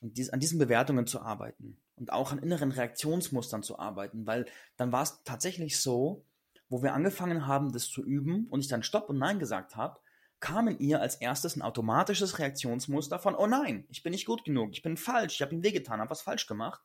Und 0.00 0.18
dies, 0.18 0.30
an 0.30 0.40
diesen 0.40 0.58
Bewertungen 0.58 1.06
zu 1.06 1.20
arbeiten 1.20 1.78
und 1.96 2.12
auch 2.12 2.32
an 2.32 2.38
inneren 2.38 2.70
Reaktionsmustern 2.70 3.62
zu 3.62 3.78
arbeiten, 3.78 4.26
weil 4.26 4.46
dann 4.76 4.92
war 4.92 5.02
es 5.02 5.22
tatsächlich 5.24 5.80
so, 5.80 6.24
wo 6.68 6.82
wir 6.82 6.94
angefangen 6.94 7.46
haben, 7.46 7.72
das 7.72 7.88
zu 7.88 8.04
üben 8.04 8.46
und 8.48 8.60
ich 8.60 8.68
dann 8.68 8.82
Stopp 8.82 9.08
und 9.08 9.18
Nein 9.18 9.38
gesagt 9.38 9.76
habe, 9.76 10.00
kam 10.40 10.68
in 10.68 10.78
ihr 10.78 11.00
als 11.00 11.16
erstes 11.16 11.56
ein 11.56 11.62
automatisches 11.62 12.38
Reaktionsmuster 12.38 13.18
von, 13.18 13.34
oh 13.34 13.46
nein, 13.46 13.86
ich 13.88 14.02
bin 14.02 14.12
nicht 14.12 14.26
gut 14.26 14.44
genug, 14.44 14.70
ich 14.72 14.82
bin 14.82 14.96
falsch, 14.96 15.36
ich 15.36 15.42
habe 15.42 15.54
ihm 15.54 15.62
wehgetan, 15.62 16.00
habe 16.00 16.10
was 16.10 16.22
falsch 16.22 16.46
gemacht. 16.46 16.82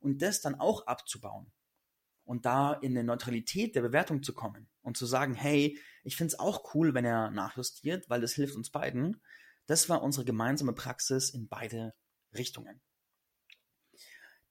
Und 0.00 0.22
das 0.22 0.40
dann 0.40 0.54
auch 0.54 0.86
abzubauen. 0.86 1.50
Und 2.24 2.44
da 2.44 2.74
in 2.74 2.92
eine 2.92 3.04
Neutralität 3.04 3.74
der 3.74 3.82
Bewertung 3.82 4.22
zu 4.22 4.34
kommen 4.34 4.68
und 4.82 4.96
zu 4.96 5.06
sagen, 5.06 5.34
hey, 5.34 5.78
ich 6.04 6.16
finde 6.16 6.34
es 6.34 6.38
auch 6.38 6.74
cool, 6.74 6.94
wenn 6.94 7.04
er 7.04 7.30
nachjustiert, 7.30 8.08
weil 8.08 8.20
das 8.20 8.34
hilft 8.34 8.56
uns 8.56 8.70
beiden. 8.70 9.20
Das 9.66 9.88
war 9.88 10.02
unsere 10.02 10.24
gemeinsame 10.24 10.72
Praxis 10.72 11.30
in 11.30 11.48
beide 11.48 11.94
Richtungen. 12.34 12.80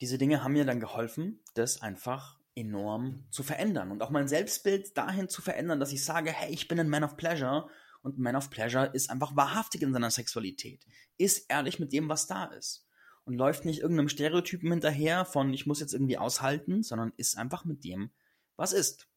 Diese 0.01 0.17
Dinge 0.17 0.43
haben 0.43 0.53
mir 0.53 0.65
dann 0.65 0.79
geholfen, 0.79 1.41
das 1.53 1.81
einfach 1.81 2.39
enorm 2.55 3.25
zu 3.29 3.43
verändern 3.43 3.91
und 3.91 4.01
auch 4.01 4.09
mein 4.09 4.27
Selbstbild 4.27 4.97
dahin 4.97 5.27
zu 5.29 5.41
verändern, 5.41 5.79
dass 5.79 5.91
ich 5.91 6.03
sage, 6.03 6.31
hey, 6.31 6.51
ich 6.53 6.67
bin 6.67 6.79
ein 6.79 6.89
Man 6.89 7.03
of 7.03 7.17
Pleasure 7.17 7.69
und 8.01 8.17
Man 8.17 8.35
of 8.35 8.49
Pleasure 8.49 8.91
ist 8.93 9.09
einfach 9.09 9.35
wahrhaftig 9.35 9.81
in 9.81 9.91
seiner 9.91 10.11
Sexualität. 10.11 10.85
Ist 11.17 11.49
ehrlich 11.49 11.79
mit 11.79 11.91
dem, 11.91 12.07
was 12.07 12.27
da 12.27 12.45
ist. 12.45 12.87
Und 13.25 13.33
läuft 13.33 13.65
nicht 13.65 13.79
irgendeinem 13.79 14.09
Stereotypen 14.09 14.71
hinterher 14.71 15.25
von 15.25 15.51
ich 15.53 15.65
muss 15.65 15.79
jetzt 15.79 15.93
irgendwie 15.93 16.17
aushalten, 16.17 16.83
sondern 16.83 17.11
ist 17.17 17.37
einfach 17.37 17.65
mit 17.65 17.83
dem, 17.83 18.11
was 18.55 18.71
ist. 18.71 19.07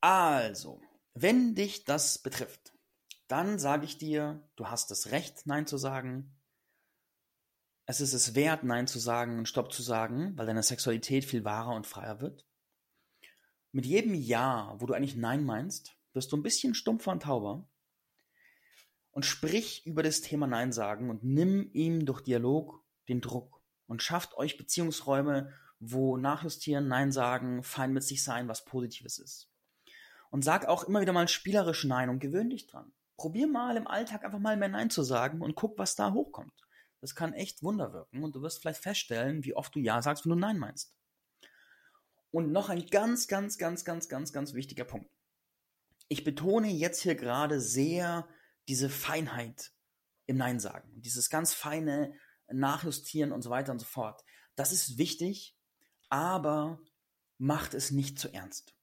Also, 0.00 0.80
wenn 1.12 1.54
dich 1.54 1.84
das 1.84 2.18
betrifft, 2.18 2.72
dann 3.28 3.58
sage 3.58 3.84
ich 3.84 3.98
dir, 3.98 4.42
du 4.56 4.68
hast 4.68 4.90
das 4.90 5.10
Recht, 5.10 5.46
Nein 5.46 5.66
zu 5.66 5.76
sagen. 5.76 6.34
Es 7.86 8.00
ist 8.00 8.14
es 8.14 8.34
wert, 8.34 8.64
Nein 8.64 8.86
zu 8.86 8.98
sagen 8.98 9.38
und 9.38 9.48
Stopp 9.48 9.72
zu 9.72 9.82
sagen, 9.82 10.32
weil 10.36 10.46
deine 10.46 10.62
Sexualität 10.62 11.24
viel 11.24 11.44
wahrer 11.44 11.74
und 11.74 11.86
freier 11.86 12.20
wird. 12.20 12.46
Mit 13.72 13.84
jedem 13.84 14.14
Ja, 14.14 14.74
wo 14.78 14.86
du 14.86 14.94
eigentlich 14.94 15.16
Nein 15.16 15.44
meinst, 15.44 15.96
wirst 16.14 16.32
du 16.32 16.36
ein 16.36 16.42
bisschen 16.42 16.74
stumpfer 16.74 17.12
und 17.12 17.24
tauber. 17.24 17.68
Und 19.10 19.26
sprich 19.26 19.84
über 19.86 20.02
das 20.02 20.22
Thema 20.22 20.46
Nein 20.46 20.72
sagen 20.72 21.10
und 21.10 21.24
nimm 21.24 21.70
ihm 21.72 22.06
durch 22.06 22.22
Dialog 22.22 22.82
den 23.08 23.20
Druck 23.20 23.62
und 23.86 24.02
schafft 24.02 24.34
euch 24.36 24.56
Beziehungsräume, 24.56 25.52
wo 25.78 26.16
Nachjustieren, 26.16 26.88
Nein 26.88 27.12
sagen, 27.12 27.62
fein 27.62 27.92
mit 27.92 28.02
sich 28.02 28.24
sein, 28.24 28.48
was 28.48 28.64
Positives 28.64 29.18
ist. 29.18 29.50
Und 30.30 30.42
sag 30.42 30.66
auch 30.66 30.84
immer 30.84 31.02
wieder 31.02 31.12
mal 31.12 31.28
spielerisch 31.28 31.84
Nein 31.84 32.08
und 32.08 32.18
gewöhn 32.18 32.48
dich 32.48 32.66
dran. 32.66 32.92
Probier 33.16 33.46
mal 33.46 33.76
im 33.76 33.86
Alltag 33.86 34.24
einfach 34.24 34.38
mal 34.38 34.56
mehr 34.56 34.70
Nein 34.70 34.90
zu 34.90 35.02
sagen 35.02 35.42
und 35.42 35.54
guck, 35.54 35.78
was 35.78 35.94
da 35.94 36.12
hochkommt. 36.12 36.52
Das 37.04 37.14
kann 37.14 37.34
echt 37.34 37.62
Wunder 37.62 37.92
wirken 37.92 38.24
und 38.24 38.34
du 38.34 38.40
wirst 38.40 38.62
vielleicht 38.62 38.82
feststellen, 38.82 39.44
wie 39.44 39.54
oft 39.54 39.74
du 39.74 39.78
Ja 39.78 40.00
sagst, 40.00 40.24
wenn 40.24 40.30
du 40.30 40.36
Nein 40.36 40.58
meinst. 40.58 40.96
Und 42.30 42.50
noch 42.50 42.70
ein 42.70 42.86
ganz, 42.86 43.28
ganz, 43.28 43.58
ganz, 43.58 43.84
ganz, 43.84 44.08
ganz, 44.08 44.32
ganz 44.32 44.54
wichtiger 44.54 44.86
Punkt. 44.86 45.10
Ich 46.08 46.24
betone 46.24 46.68
jetzt 46.68 47.02
hier 47.02 47.14
gerade 47.14 47.60
sehr 47.60 48.26
diese 48.68 48.88
Feinheit 48.88 49.72
im 50.24 50.38
Nein 50.38 50.58
sagen. 50.60 51.02
Dieses 51.02 51.28
ganz 51.28 51.52
feine 51.52 52.14
Nachjustieren 52.50 53.32
und 53.32 53.42
so 53.42 53.50
weiter 53.50 53.72
und 53.72 53.80
so 53.80 53.86
fort. 53.86 54.24
Das 54.56 54.72
ist 54.72 54.96
wichtig, 54.96 55.58
aber 56.08 56.80
macht 57.36 57.74
es 57.74 57.90
nicht 57.90 58.18
zu 58.18 58.32
ernst. 58.32 58.74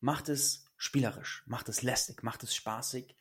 Macht 0.00 0.28
es 0.28 0.66
spielerisch, 0.76 1.44
macht 1.46 1.68
es 1.68 1.82
lästig, 1.82 2.24
macht 2.24 2.42
es 2.42 2.52
spaßig, 2.52 3.14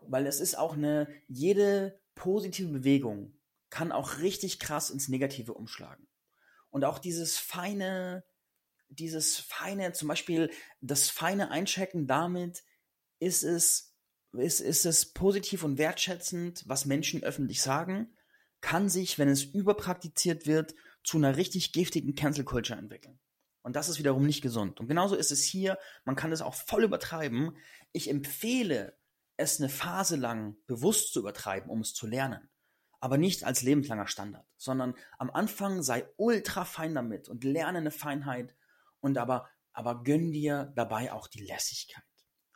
weil 0.00 0.26
es 0.26 0.40
ist 0.40 0.58
auch 0.58 0.72
eine, 0.72 1.06
jede 1.28 2.00
positive 2.16 2.72
Bewegung 2.72 3.36
kann 3.70 3.92
auch 3.92 4.18
richtig 4.18 4.58
krass 4.58 4.90
ins 4.90 5.08
Negative 5.08 5.54
umschlagen. 5.54 6.06
Und 6.70 6.84
auch 6.84 6.98
dieses 6.98 7.38
feine, 7.38 8.24
dieses 8.88 9.38
feine, 9.38 9.92
zum 9.92 10.08
Beispiel 10.08 10.50
das 10.80 11.08
feine 11.08 11.50
Einchecken 11.50 12.06
damit, 12.06 12.64
ist 13.18 13.42
es, 13.42 13.94
ist, 14.32 14.60
ist 14.60 14.86
es 14.86 15.12
positiv 15.12 15.64
und 15.64 15.78
wertschätzend, 15.78 16.64
was 16.66 16.84
Menschen 16.84 17.22
öffentlich 17.22 17.62
sagen, 17.62 18.14
kann 18.60 18.88
sich, 18.88 19.18
wenn 19.18 19.28
es 19.28 19.44
überpraktiziert 19.44 20.46
wird, 20.46 20.74
zu 21.02 21.18
einer 21.18 21.36
richtig 21.36 21.72
giftigen 21.72 22.14
Cancel 22.14 22.44
Culture 22.44 22.78
entwickeln. 22.78 23.18
Und 23.62 23.76
das 23.76 23.88
ist 23.88 23.98
wiederum 23.98 24.24
nicht 24.26 24.42
gesund. 24.42 24.80
Und 24.80 24.86
genauso 24.86 25.16
ist 25.16 25.32
es 25.32 25.42
hier, 25.42 25.78
man 26.04 26.14
kann 26.14 26.32
es 26.32 26.42
auch 26.42 26.54
voll 26.54 26.84
übertreiben. 26.84 27.56
Ich 27.92 28.08
empfehle, 28.08 28.96
es 29.36 29.60
eine 29.60 29.68
Phase 29.68 30.16
lang 30.16 30.56
bewusst 30.66 31.12
zu 31.12 31.20
übertreiben, 31.20 31.70
um 31.70 31.80
es 31.80 31.92
zu 31.92 32.06
lernen. 32.06 32.48
Aber 33.06 33.18
nicht 33.18 33.44
als 33.44 33.62
lebenslanger 33.62 34.08
Standard, 34.08 34.44
sondern 34.56 34.96
am 35.16 35.30
Anfang 35.30 35.80
sei 35.80 36.08
ultra 36.16 36.64
fein 36.64 36.92
damit 36.92 37.28
und 37.28 37.44
lerne 37.44 37.78
eine 37.78 37.92
Feinheit 37.92 38.56
und 38.98 39.16
aber, 39.16 39.48
aber 39.72 40.02
gönn 40.02 40.32
dir 40.32 40.72
dabei 40.74 41.12
auch 41.12 41.28
die 41.28 41.44
Lässigkeit. 41.44 42.02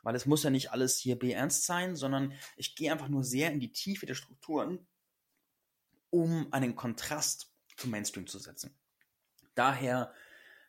Weil 0.03 0.13
es 0.13 0.25
muss 0.25 0.43
ja 0.43 0.49
nicht 0.49 0.73
alles 0.73 0.97
hier 0.97 1.17
beernst 1.17 1.65
sein, 1.65 1.95
sondern 1.95 2.33
ich 2.57 2.75
gehe 2.75 2.91
einfach 2.91 3.07
nur 3.07 3.23
sehr 3.23 3.49
in 3.53 3.61
die 3.61 3.71
Tiefe 3.71 4.05
der 4.05 4.13
Strukturen, 4.13 4.85
um 6.09 6.51
einen 6.51 6.75
Kontrast 6.75 7.53
zum 7.77 7.91
Mainstream 7.91 8.27
zu 8.27 8.37
setzen. 8.37 8.77
Daher 9.55 10.13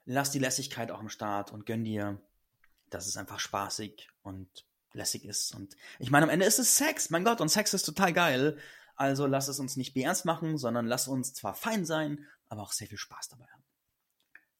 lass 0.05 0.31
die 0.31 0.39
Lässigkeit 0.39 0.93
auch 0.93 1.01
im 1.01 1.09
Start 1.09 1.51
und 1.51 1.67
gönn 1.67 1.83
dir, 1.83 2.23
dass 2.89 3.09
es 3.09 3.17
einfach 3.17 3.41
spaßig 3.41 4.11
und 4.23 4.65
lässig 4.93 5.25
ist. 5.25 5.57
Und 5.57 5.77
ich 5.99 6.13
meine, 6.13 6.23
am 6.23 6.31
Ende 6.31 6.47
ist 6.47 6.61
es 6.61 6.77
Sex, 6.77 7.11
mein 7.11 7.25
Gott, 7.25 7.41
und 7.41 7.49
Sex 7.49 7.75
ist 7.75 7.83
total 7.83 8.13
geil. 8.13 8.61
Also 8.95 9.27
lass 9.27 9.49
es 9.49 9.59
uns 9.59 9.77
nicht 9.77 9.95
beernst 9.95 10.25
machen, 10.25 10.59
sondern 10.59 10.87
lass 10.87 11.09
uns 11.09 11.35
zwar 11.35 11.55
fein 11.55 11.85
sein, 11.85 12.27
aber 12.49 12.63
auch 12.63 12.73
sehr 12.73 12.89
viel 12.89 12.99
Spaß 12.99 13.29
dabei 13.29 13.47
haben. 13.47 13.65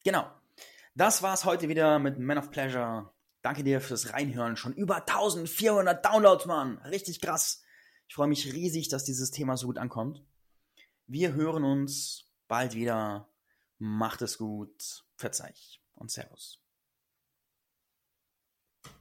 Genau. 0.03 0.29
Das 0.95 1.21
war's 1.21 1.45
heute 1.45 1.69
wieder 1.69 1.99
mit 1.99 2.19
Man 2.19 2.37
of 2.37 2.51
Pleasure. 2.51 3.11
Danke 3.41 3.63
dir 3.63 3.81
fürs 3.81 4.13
Reinhören. 4.13 4.57
Schon 4.57 4.73
über 4.73 4.97
1400 4.97 6.05
Downloads, 6.05 6.45
Mann. 6.45 6.77
Richtig 6.79 7.19
krass. 7.19 7.63
Ich 8.07 8.15
freue 8.15 8.27
mich 8.27 8.53
riesig, 8.53 8.89
dass 8.89 9.03
dieses 9.03 9.31
Thema 9.31 9.57
so 9.57 9.67
gut 9.67 9.77
ankommt. 9.77 10.23
Wir 11.07 11.33
hören 11.33 11.63
uns 11.63 12.29
bald 12.47 12.75
wieder. 12.75 13.27
Macht 13.79 14.21
es 14.21 14.37
gut. 14.37 15.03
Verzeih 15.15 15.53
und 15.95 16.11
Servus. 16.11 16.62